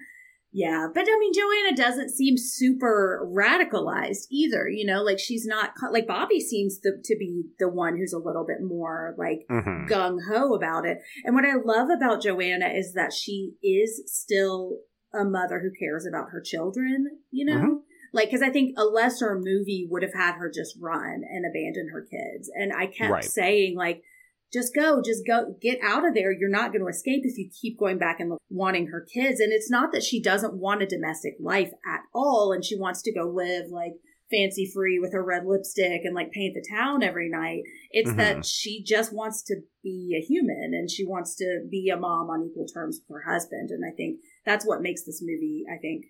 [0.51, 4.67] Yeah, but I mean, Joanna doesn't seem super radicalized either.
[4.67, 8.17] You know, like she's not like Bobby seems to, to be the one who's a
[8.17, 9.87] little bit more like Mhm.
[9.87, 10.97] gung ho about it.
[11.23, 14.79] And what I love about Joanna is that she is still
[15.13, 17.05] a mother who cares about her children.
[17.29, 17.81] You know, Mhm.
[18.13, 21.89] Like because I think a lesser movie would have had her just run and abandon
[21.93, 22.49] her kids.
[22.53, 23.23] And I kept Right.
[23.23, 24.03] saying like
[24.51, 26.31] just go, just go, get out of there.
[26.31, 29.39] You're not going to escape if you keep going back and wanting her kids.
[29.39, 32.51] And it's not that she doesn't want a domestic life at all.
[32.51, 33.93] And she wants to go live like
[34.31, 37.61] fancy free with her red lipstick and like paint the town every night.
[37.91, 38.17] It's Mhm.
[38.17, 42.29] that she just wants to be a human and she wants to be a mom
[42.31, 43.69] on equal terms with her husband.
[43.69, 46.05] And I think that's what makes this movie, I think,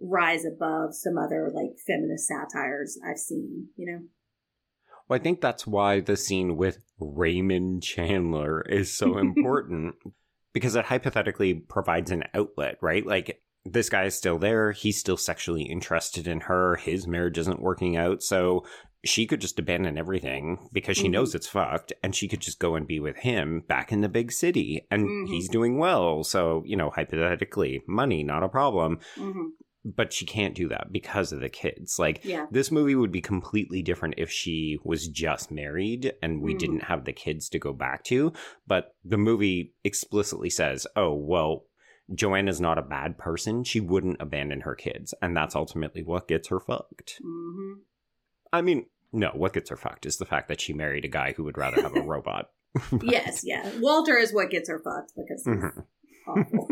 [0.00, 3.98] rise above some other like feminist satires I've seen, you know?
[5.08, 9.96] Well, I think that's why the scene with Raymond Chandler is so important
[10.52, 13.04] because it hypothetically provides an outlet, right?
[13.06, 14.72] Like, this guy is still there.
[14.72, 16.76] He's still sexually interested in her.
[16.76, 18.22] His marriage isn't working out.
[18.22, 18.64] So
[19.04, 21.12] she could just abandon everything because she Mhm.
[21.12, 24.08] knows it's fucked and she could just go and be with him back in the
[24.08, 25.28] big city and Mhm.
[25.28, 26.24] he's doing well.
[26.24, 28.98] So, you know, hypothetically, money, not a problem.
[29.16, 29.48] Mm-hmm.
[29.84, 31.98] But she can't do that because of the kids.
[31.98, 32.46] Like, Yeah.
[32.50, 36.58] this movie would be completely different if she was just married and we Mhm.
[36.58, 38.32] didn't have the kids to go back to.
[38.66, 41.64] But the movie explicitly says, oh, well,
[42.14, 43.64] Joanna's not a bad person.
[43.64, 45.14] She wouldn't abandon her kids.
[45.22, 47.18] And that's ultimately what gets her fucked.
[47.24, 47.80] Mm-hmm.
[48.52, 51.32] I mean, no, what gets her fucked is the fact that she married a guy
[51.32, 52.50] who would rather have a robot.
[52.92, 53.70] But- Yes, yeah.
[53.80, 55.84] Walter is what gets her fucked because Mhm.
[56.26, 56.68] awful.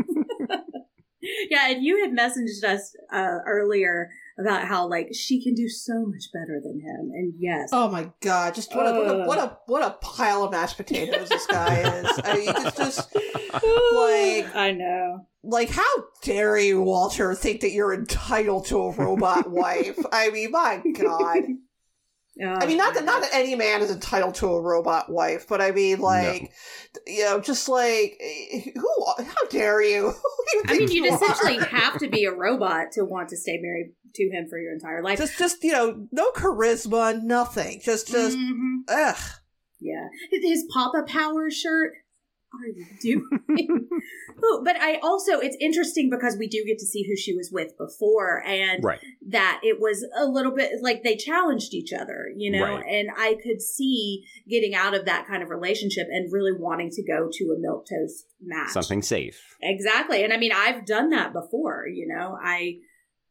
[1.51, 6.05] yeah, and you had messaged us uh, earlier about how like she can do so
[6.07, 8.55] much better than him, and yes, Oh my god!
[8.55, 11.81] Just what a, what a what a what a pile of mashed potatoes this guy
[11.81, 12.21] is.
[12.25, 15.27] I mean, it's just like I know.
[15.43, 15.83] like how
[16.23, 19.99] dare you, Walter, think that you're entitled to a robot wife?
[20.13, 21.43] I mean, my god.
[22.41, 25.61] I mean, not that not that any man is entitled to a robot wife, but
[25.61, 26.53] I mean, like,
[27.07, 29.25] you know, just like eh, who?
[29.25, 30.13] How dare you?
[30.53, 31.15] Who do I mean, you'd are?
[31.17, 34.73] essentially have to be a robot to want to stay married to him for your
[34.73, 35.19] entire life.
[35.19, 37.81] just just you know, no charisma, nothing.
[37.85, 38.79] Just just Mhm.
[38.89, 39.17] ugh.
[39.81, 40.09] Yeah.
[40.31, 41.93] His, his Papa Power shirt.
[42.55, 43.89] Are you doing?
[44.65, 47.77] but I also, it's interesting because we do get to see who she was with
[47.77, 49.01] before and right.
[49.29, 52.77] that it was a little bit like they challenged each other, you know?
[52.77, 52.85] Right.
[52.87, 57.03] And I could see getting out of that kind of relationship and really wanting to
[57.03, 58.71] go to a milk toast match.
[58.71, 59.57] Something safe.
[59.61, 60.25] Exactly.
[60.25, 62.79] And I mean, I've done that before, you know, I,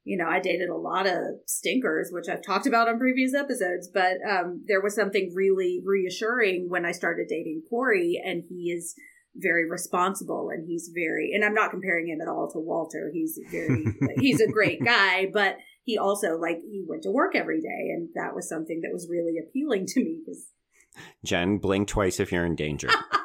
[0.07, 3.89] you know, I dated a lot of stinkers, which I've talked about on previous episodes,
[3.93, 8.95] but um, there was something really reassuring when I started dating Corey, and he is
[9.35, 13.11] very responsible and he's very, and I'm not comparing him at all to Walter.
[13.13, 13.85] He's very,
[14.17, 18.07] he's a great guy, but he also, like, he went to work every day, and
[18.15, 20.47] that was something that was really appealing to me because
[21.25, 22.89] Jenn, blink twice if you're in danger.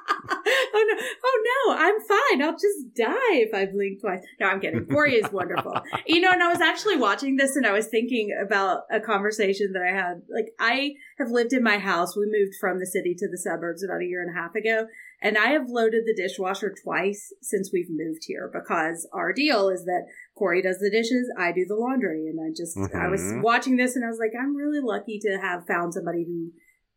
[1.73, 2.43] I'm fine.
[2.43, 4.23] I'll just die if I blink twice.
[4.41, 4.87] No, I'm kidding.
[4.87, 5.75] Corey is wonderful.
[6.07, 9.73] You know, and I was actually watching this, and I was thinking about a conversation
[9.73, 10.23] that I had.
[10.33, 12.17] Like, I have lived in my house.
[12.17, 14.87] We moved from the city to the suburbs about a year and a half ago,
[15.21, 19.85] and I have loaded the dishwasher twice since we've moved here because our deal is
[19.85, 20.07] that
[20.37, 23.43] Corey does the dishes, I do the laundry, and I just I was Mhm.
[23.43, 26.51] watching this, and I was like, I'm really lucky to have found somebody who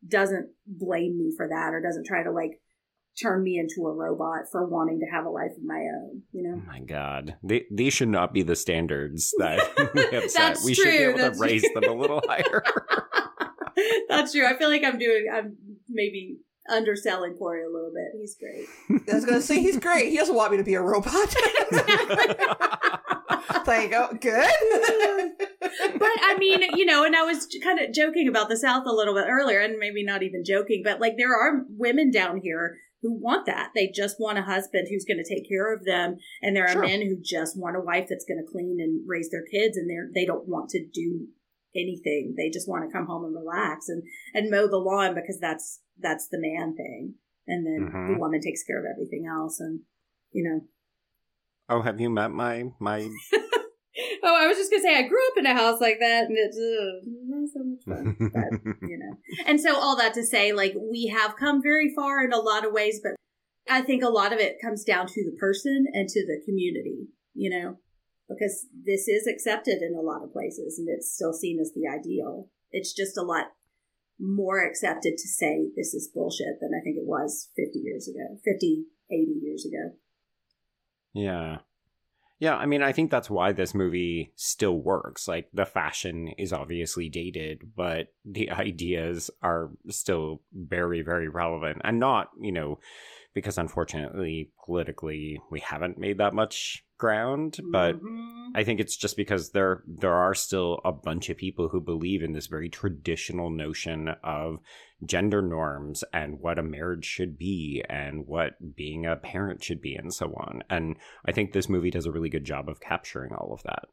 [0.07, 2.61] doesn't blame me for that or doesn't try to like
[3.21, 6.43] turn me into a robot for wanting to have a life of my own, you
[6.47, 6.61] Oh know?
[6.67, 7.35] my god.
[7.43, 9.59] They, these should not be the standards that
[9.93, 10.39] we have set.
[10.55, 11.81] That's We should be able that's to raise true.
[11.81, 12.63] them a little higher.
[14.09, 14.45] That's true.
[14.45, 15.57] I feel like I'm doing, I'm
[15.89, 16.37] maybe
[16.69, 18.19] underselling Corey a little bit.
[18.19, 18.67] He's great.
[19.11, 20.09] I was gonna say he's great.
[20.09, 21.13] He doesn't want me to be a robot.
[23.65, 24.07] Thank you.
[24.19, 24.49] Good.
[25.59, 28.91] but I mean, you know, and I was kind of joking about the South a
[28.93, 32.77] little bit earlier, and maybe not even joking, but like there are women down here
[33.05, 33.69] who want that.
[33.75, 36.73] They just want a husband who's going to take care of them, and there are
[36.73, 36.81] Sure.
[36.81, 39.87] men who just want a wife that's going to clean and raise their kids, and
[39.89, 41.27] they're they don't want to do
[41.75, 42.33] anything.
[42.35, 44.01] They just want to come home and relax and
[44.33, 47.15] and mow the lawn because that's that's the man thing.
[47.47, 48.07] and then Mhm.
[48.07, 49.81] the woman takes care of everything else, and,
[50.31, 50.67] you know, Mhm.
[50.67, 51.69] the woman takes care of everything else, and, you know.
[51.69, 53.07] Oh, have you met my my?
[54.27, 56.35] Oh, I was just gonna say I grew up in a house like that, and
[56.35, 58.17] it's uh, not so much fun.
[58.33, 62.25] But you know, and so all that to say, like we have come very far
[62.25, 63.11] in a lot of ways, but
[63.69, 67.09] I think a lot of it comes down to the person and to the community.
[67.35, 67.77] You know,
[68.27, 71.87] because this is accepted in a lot of places, and it's still seen as the
[71.87, 72.49] ideal.
[72.71, 73.51] It's just a lot
[74.19, 78.39] more accepted to say this is bullshit than I think it was 50 years ago,
[78.43, 79.95] 50, 80 years ago.
[81.13, 81.57] Yeah.
[82.37, 85.27] Yeah, I mean, I think that's why this movie still works.
[85.27, 91.81] Like, the fashion is obviously dated, but the ideas are still very, very relevant.
[91.83, 92.79] And not, you know,
[93.35, 98.51] because unfortunately, politically, we haven't made that much ground, but Mhm.
[98.55, 102.23] I think it's just because there there are still a bunch of people who believe
[102.23, 104.59] in this very traditional notion of
[105.05, 109.93] gender norms and what a marriage should be and what being a parent should be
[109.93, 110.63] and so on.
[110.69, 113.89] And I think this movie does a really good job of capturing all of that.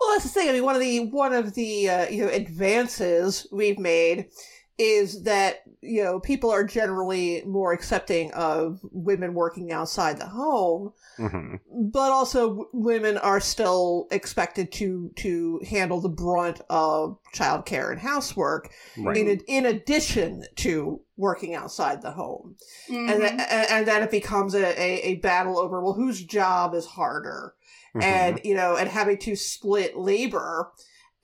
[0.00, 0.48] Well, that's the thing.
[0.48, 4.28] I mean, one of the one of the uh, you know advances we've made
[4.76, 10.92] is that you know people are generally more accepting of women working outside the home,
[11.16, 17.90] hmm but also w- women are still expected to to handle the brunt of childcare
[17.92, 19.16] and housework Right.
[19.16, 22.56] in in addition to working outside the home,
[22.90, 23.10] Mhm.
[23.12, 26.74] and th- and and then it becomes a, a, a battle over well whose job
[26.74, 27.54] is harder
[27.94, 28.02] Mhm.
[28.02, 30.72] and you know and having to split labor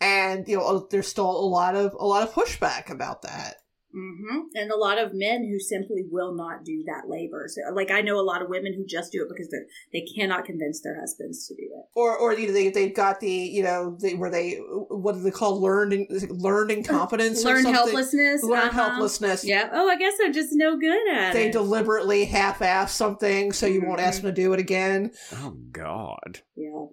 [0.00, 3.56] and you know there's still a lot of a lot of pushback about that
[3.92, 7.46] hmm And a lot of men who simply will not do that labor.
[7.48, 9.58] So, like, I know a lot of women who just do it because they
[10.00, 11.84] they cannot convince their husbands to do it.
[11.96, 14.58] or or you know they they've got the you know they where they
[14.90, 18.44] what do they call learned in- is learned incompetence or helplessness.
[18.44, 18.90] learned uh-huh.
[18.90, 19.68] helplessness Yeah.
[19.72, 21.52] Oh, I guess I'm just no good at they it.
[21.52, 26.42] deliberately half-ass something so you won't ask them to do it again Oh God.
[26.54, 26.86] yeah.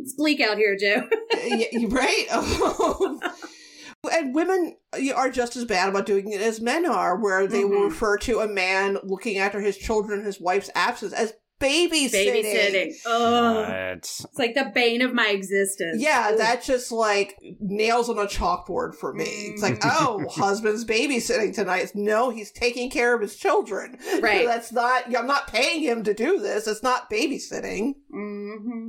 [0.00, 1.08] It's bleak out here, Joe.
[1.34, 2.26] Y- y- right
[4.12, 4.76] and women
[5.14, 7.90] are just as bad about doing it as men are where they will Mhm.
[7.90, 12.92] refer to a man looking after his children in his wife's absence as babysitting Babysitting.
[13.04, 13.70] Oh, What?
[13.98, 16.00] it's like the bane of my existence.
[16.00, 16.36] Yeah, Ooh.
[16.38, 19.26] that's just like nails on a chalkboard for me.
[19.52, 19.90] It's like, Mm.
[20.00, 21.92] oh, husband's babysitting tonight.
[21.94, 23.98] No, he's taking care of his children.
[24.20, 24.46] Right.
[24.46, 26.66] That's not, I'm not paying him to do this.
[26.66, 27.96] It's not babysitting.
[28.10, 28.88] hmm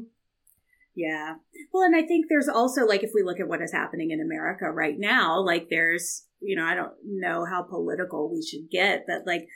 [0.95, 1.35] Yeah.
[1.73, 4.19] Well, and I think there's also, like, if we look at what is happening in
[4.19, 9.05] America right now, like, there's, you know, I don't know how political we should get,
[9.07, 9.47] but like,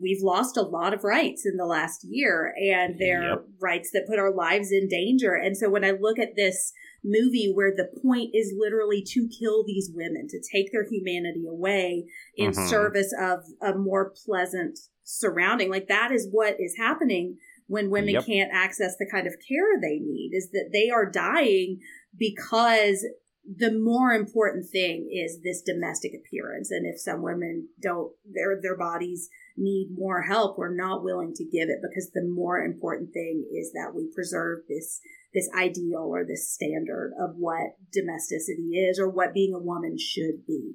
[0.00, 3.44] we've lost a lot of rights in the last year, and they're Yep.
[3.60, 5.34] rights that put our lives in danger.
[5.34, 9.64] And so when I look at this movie where the point is literally to kill
[9.64, 12.06] these women, to take their humanity away
[12.36, 12.68] in Mhm.
[12.68, 17.38] service of a more pleasant surrounding, like, that is what is happening
[17.70, 18.26] when women Yep.
[18.26, 21.78] can't access the kind of care they need is that they are dying
[22.18, 23.06] because
[23.46, 26.72] the more important thing is this domestic appearance.
[26.72, 31.44] And if some women don't their their bodies need more help we're not willing to
[31.44, 35.00] give it because the more important thing is that we preserve this
[35.32, 40.44] this ideal or this standard of what domesticity is or what being a woman should
[40.44, 40.72] be.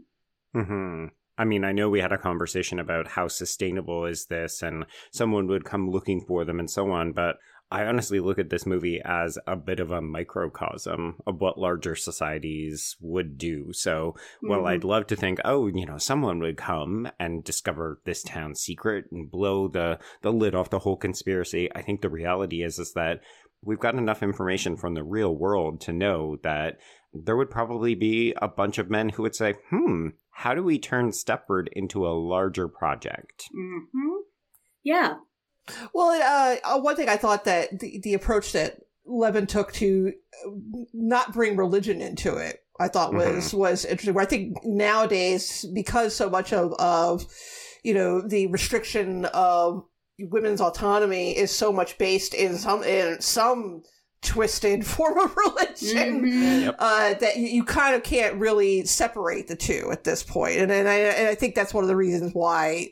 [0.53, 1.07] Hmm
[1.37, 5.47] I mean, I know we had a conversation about how sustainable is this, and someone
[5.47, 7.37] would come looking for them and so on, but
[7.71, 11.95] I honestly look at this movie as a bit of a microcosm of what larger
[11.95, 13.73] societies would do.
[13.73, 14.67] So, well, Mhm.
[14.67, 19.05] I'd love to think, oh, you know, someone would come and discover this town's secret
[19.11, 21.69] and blow the, the lid off the whole conspiracy.
[21.75, 23.21] I think the reality is, is that
[23.63, 26.77] we've got enough information from the real world to know that
[27.13, 30.77] there would probably be a bunch of men who would say, hmm, how do we
[30.77, 33.47] turn Stepford into a larger project?
[33.53, 34.17] hmm
[34.83, 35.15] yeah
[35.93, 40.11] Well, uh, uh, one thing I thought that the, the approach that Levin took to
[40.45, 40.49] uh,
[40.93, 44.13] not bring religion into it, I thought was was interesting.
[44.13, 47.25] Where I think nowadays, because so much of of
[47.83, 49.85] you know the restriction of
[50.19, 53.83] women's autonomy is so much based in some in some
[54.25, 56.21] twisted form of religion.
[56.25, 56.61] Mhm.
[56.65, 56.75] Yep.
[56.79, 60.71] Uh, that you, you kind of can't really separate the two at this point, and
[60.71, 62.89] and I, and I think that's one of the reasons why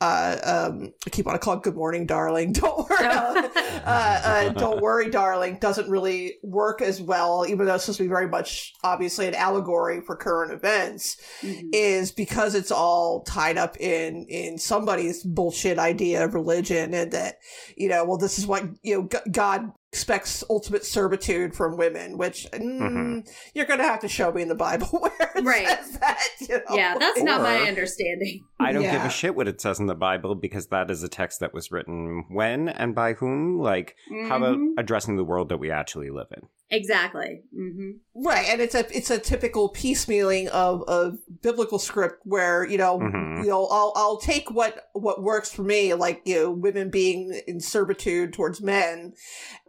[0.00, 3.48] uh, um, I keep on calling "Good Morning, Darling." Don't worry, uh,
[3.86, 8.08] uh, "Don't Worry, Darling" doesn't really work as well, even though it's supposed to be
[8.08, 11.16] very much obviously an allegory for current events.
[11.40, 11.70] Mhm.
[11.72, 17.36] Is because it's all tied up in in somebody's bullshit idea of religion, and that
[17.74, 22.46] you know, well, this is what you know, God expects ultimate servitude from women, which
[22.52, 23.28] mm, Mhm.
[23.54, 25.66] you're going to have to show me in the Bible where it Right.
[25.66, 26.18] says that.
[26.40, 26.76] You know?
[26.76, 29.88] yeah that's not my understanding I don't give a shit what it says in in
[29.88, 33.58] the Bible because that is a text that was written when and by whom?
[33.60, 33.94] Like,
[34.28, 34.72] how about Mhm.
[34.78, 36.42] addressing the world that we actually live in?
[36.70, 37.42] Exactly.
[37.54, 42.76] hmm Right, and it's a it's a typical piecemealing of a biblical script where you
[42.78, 43.44] know Mhm.
[43.44, 47.40] you know I'll I'll take what what works for me, like you know women being
[47.46, 49.12] in servitude towards men,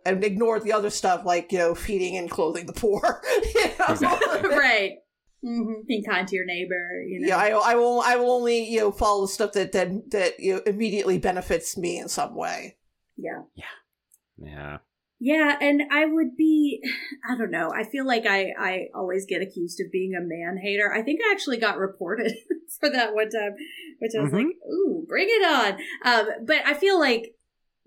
[0.08, 3.22] and ignore the other stuff like you know feeding and clothing the poor.
[3.56, 3.86] you know?
[3.90, 4.50] Exactly.
[4.56, 4.92] right.
[5.44, 7.02] hmm Being kind to your neighbor.
[7.08, 7.28] You know.
[7.28, 8.02] Yeah, I, I will.
[8.02, 11.78] I will only you know follow the stuff that that that you know, immediately benefits
[11.78, 12.78] me in some way.
[13.18, 13.42] yeah.
[13.56, 13.66] Yeah.
[14.40, 14.78] Yeah,
[15.20, 16.80] Yeah, and I would be
[17.30, 17.72] I don't know.
[17.74, 20.94] I feel like I I always get accused of being a man hater.
[20.94, 22.32] I think I actually got reported
[22.80, 23.56] for that one time,
[24.00, 24.36] which I was Mhm.
[24.46, 25.74] like, "Ooh, bring it on."
[26.06, 27.34] Um but I feel like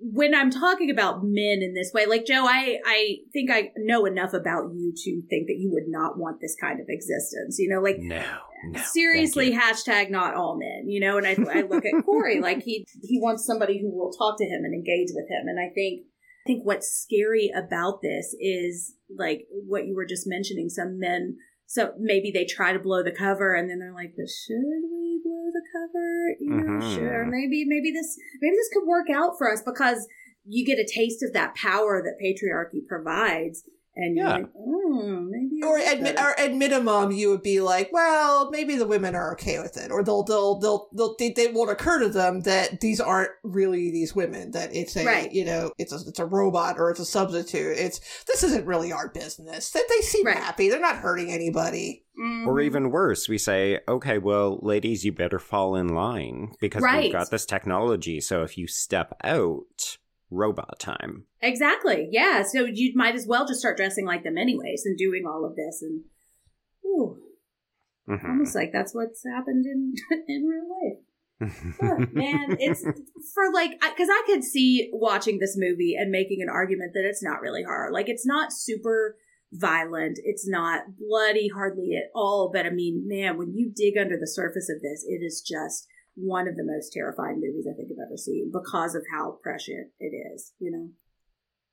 [0.00, 4.06] when I'm talking about men in this way, like Joe, I I think I know
[4.06, 7.58] enough about you to think that you would not want this kind of existence.
[7.58, 8.22] You know, like No.
[8.62, 8.82] No.
[8.82, 12.84] seriously hashtag not all men you know and I, I look at corey like he
[13.02, 16.02] he wants somebody who will talk to him and engage with him and i think
[16.02, 21.38] i think what's scary about this is like what you were just mentioning some men
[21.72, 25.20] so maybe they try to blow the cover and then they're like but should we
[25.22, 26.94] blow the cover you know Mhm.
[26.94, 30.08] sure maybe maybe this maybe this could work out for us because
[30.44, 33.62] you get a taste of that power that patriarchy provides
[33.96, 34.22] and Yeah.
[34.22, 38.50] you're like, oh, maybe Or like at, or at minimum, you would be like, well,
[38.50, 41.70] maybe the women are okay with it, or they'll they'll they'll, they'll they, they won't
[41.70, 45.32] occur to them that these aren't really these women, that it's a Right.
[45.32, 47.76] you know it's a it's a robot or it's a substitute.
[47.78, 49.70] It's this isn't really our business.
[49.70, 50.36] That they seem Right.
[50.36, 50.68] happy.
[50.68, 52.04] They're not hurting anybody.
[52.18, 52.64] Or Mhm.
[52.64, 57.04] even worse, we say, okay, well, ladies, you better fall in line because Right.
[57.04, 58.20] we've got this technology.
[58.20, 59.96] So if you step out,
[60.30, 61.24] robot time.
[61.42, 62.08] Exactly.
[62.10, 62.42] Yeah.
[62.42, 65.56] So you might as well just start dressing like them anyways and doing all of
[65.56, 66.02] this and
[66.84, 67.18] ooh,
[68.08, 68.24] Mhm.
[68.28, 69.94] almost like that's what's happened in
[70.28, 70.98] in real life.
[72.12, 72.82] Man, it's
[73.34, 77.22] for like because I could see watching this movie and making an argument that it's
[77.22, 77.90] not really horror.
[77.92, 79.16] Like it's not super
[79.52, 80.18] violent.
[80.22, 82.50] It's not bloody hardly at all.
[82.52, 85.86] But I mean, man, when you dig under the surface of this, it is just
[86.22, 89.88] one of the most terrifying movies I think I've ever seen because of how prescient
[89.98, 90.52] it is.
[90.58, 90.88] You know.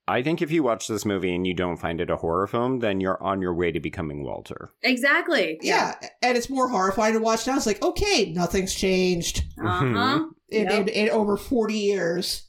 [0.06, 2.78] I think if you watch this movie and you don't find it a horror film,
[2.78, 4.70] then you're on your way to becoming Walter.
[4.82, 5.58] Exactly.
[5.60, 5.96] Yeah.
[6.22, 7.56] and it's more horrifying to watch now.
[7.56, 10.24] It's like, okay, nothing's changed Uh huh.
[10.48, 10.72] in, Yep.
[10.72, 12.48] in, in over forty years.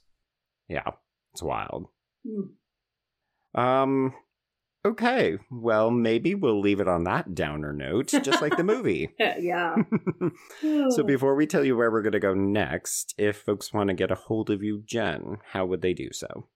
[0.70, 0.90] Yeah,
[1.34, 1.88] it's wild.
[2.26, 3.60] Hmm.
[3.60, 4.14] Um,
[4.86, 9.10] okay, well, maybe we'll leave it on that downer note, just like the movie.
[9.20, 9.76] yeah.
[10.90, 13.94] so before we tell you where we're going to go next, if folks want to
[13.94, 16.48] get a hold of you, Jenn, how would they do so?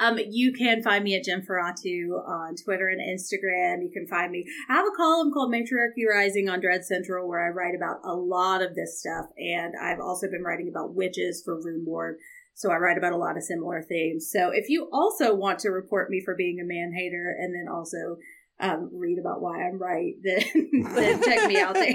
[0.00, 3.82] Um, you can find me at Jennferatu on Twitter and Instagram.
[3.82, 4.46] You can find me.
[4.70, 8.14] I have a column called Matriarchy Rising on Dread Central where I write about a
[8.14, 12.16] lot of this stuff, and I've also been writing about witches for Rue Morgue.
[12.54, 14.28] So I write about a lot of similar themes.
[14.30, 17.72] So if you also want to report me for being a man hater and then
[17.72, 18.16] also
[18.60, 21.94] um, read about why I'm right, then, then check me out there.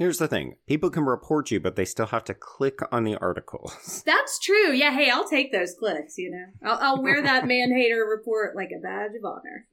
[0.00, 3.16] Here's the thing people can report you, but they still have to click on the
[3.16, 4.02] articles.
[4.06, 4.72] That's true.
[4.72, 6.46] Yeah, hey, I'll take those clicks, you know.
[6.70, 9.66] I'll, I'll wear that man hater report like a badge of honor.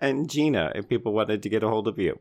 [0.00, 2.18] and Gena, if people wanted to get a hold of you.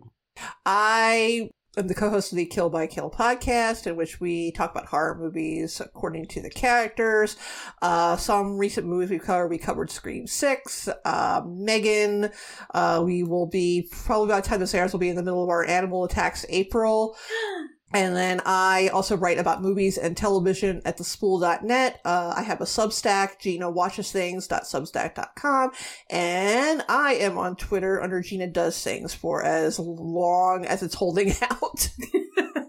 [0.66, 4.88] I am the co-host of the Kill by Kill podcast, in which we talk about
[4.88, 7.38] horror movies according to the characters.
[7.82, 12.34] Uh, some recent movies we've covered, we covered Scream Six, uh, M3GAN.
[12.74, 15.44] Uh, we will be probably by the time this airs, we'll be in the middle
[15.44, 17.16] of our Animal Attacks April.
[17.92, 22.00] And then I also write about movies and television at thespool.net.
[22.06, 25.72] Uh, I have a Substack, GenaWatchesThings.substack.com.
[26.10, 31.34] And I am on Twitter under Gena Does Things for as long as it's holding
[31.42, 31.90] out.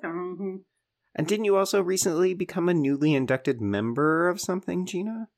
[1.14, 5.28] And didn't you also recently become a newly inducted member of something, Gina?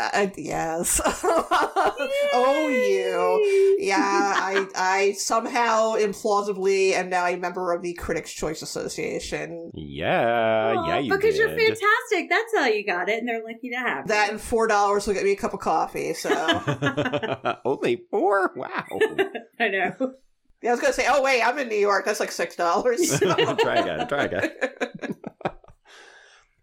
[0.00, 1.00] Uh, yes.
[1.24, 3.76] oh, you.
[3.78, 9.70] Yeah, I, I somehow implausibly am now a member of the Critics' Choice Association.
[9.74, 12.28] Yeah, Aw, yeah, you because you're fantastic.
[12.28, 14.32] That's how you got it, and they're lucky to have That you.
[14.32, 16.30] and $4 will get me a cup of coffee, so.
[17.64, 18.52] Only four?
[18.56, 18.84] Wow.
[19.60, 20.14] I know.
[20.62, 22.04] Yeah, I was gonna say, oh wait, I'm in New York.
[22.04, 23.18] That's like six dollars.
[23.18, 24.50] Try again, try again.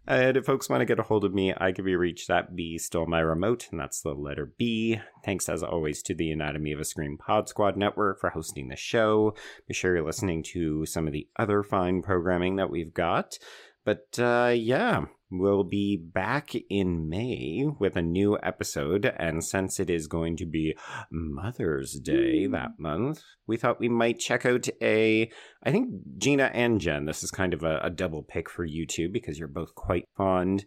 [0.10, 2.56] And if folks want to get a hold of me, I can be reached at
[2.56, 5.02] B Stole My Remote, and that's the letter B.
[5.26, 8.78] Thanks as always to the Anatomy of a Scream Pod Squad Network for hosting the
[8.78, 9.36] show.
[9.68, 13.38] Be sure you're listening to some of the other fine programming that we've got.
[13.84, 19.90] But uh, yeah, We'll be back in May with a new episode, and since it
[19.90, 20.78] is going to be
[21.12, 22.52] Mother's Day mm.
[22.54, 25.30] that month, we thought we might check out a.
[25.64, 28.88] I think Gena and Jenn, this is kind of a, a double pick for you
[28.88, 30.64] two because you're both quite fond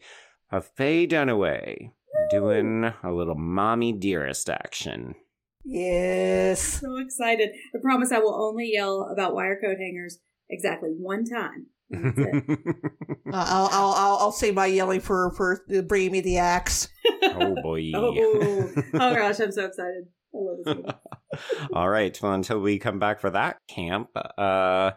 [0.53, 1.93] of Faye Dunaway
[2.29, 5.15] doing a little mommy dearest action.
[5.65, 6.61] Yes.
[6.61, 7.51] So excited.
[7.75, 10.19] I promise I will only yell about wire coat hangers
[10.51, 11.69] exactly one time.
[11.91, 12.45] And that's it.
[13.33, 16.89] Uh, I'll, I'll I'll I'll say my yelling for for bringing me the axe.
[17.23, 17.93] oh boy.
[17.95, 20.07] oh, oh gosh, I'm so excited.
[20.35, 20.89] I love this movie.
[21.73, 22.19] All right.
[22.21, 24.91] Well, until we come back for that camp, uh,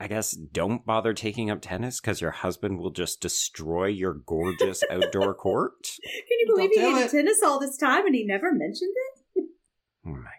[0.00, 4.82] I guess don't bother taking up tennis because your husband will just destroy your gorgeous
[4.90, 5.90] outdoor court.
[6.02, 8.94] Can you believe Don't he do hated tennis all this time and he never mentioned
[9.36, 9.44] it?
[10.04, 10.30] Oh my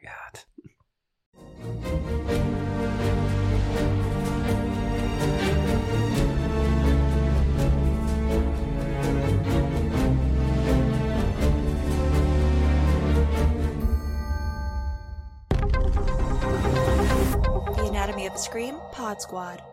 [2.43, 2.57] god.
[18.21, 19.70] The of Scream Pod Squad.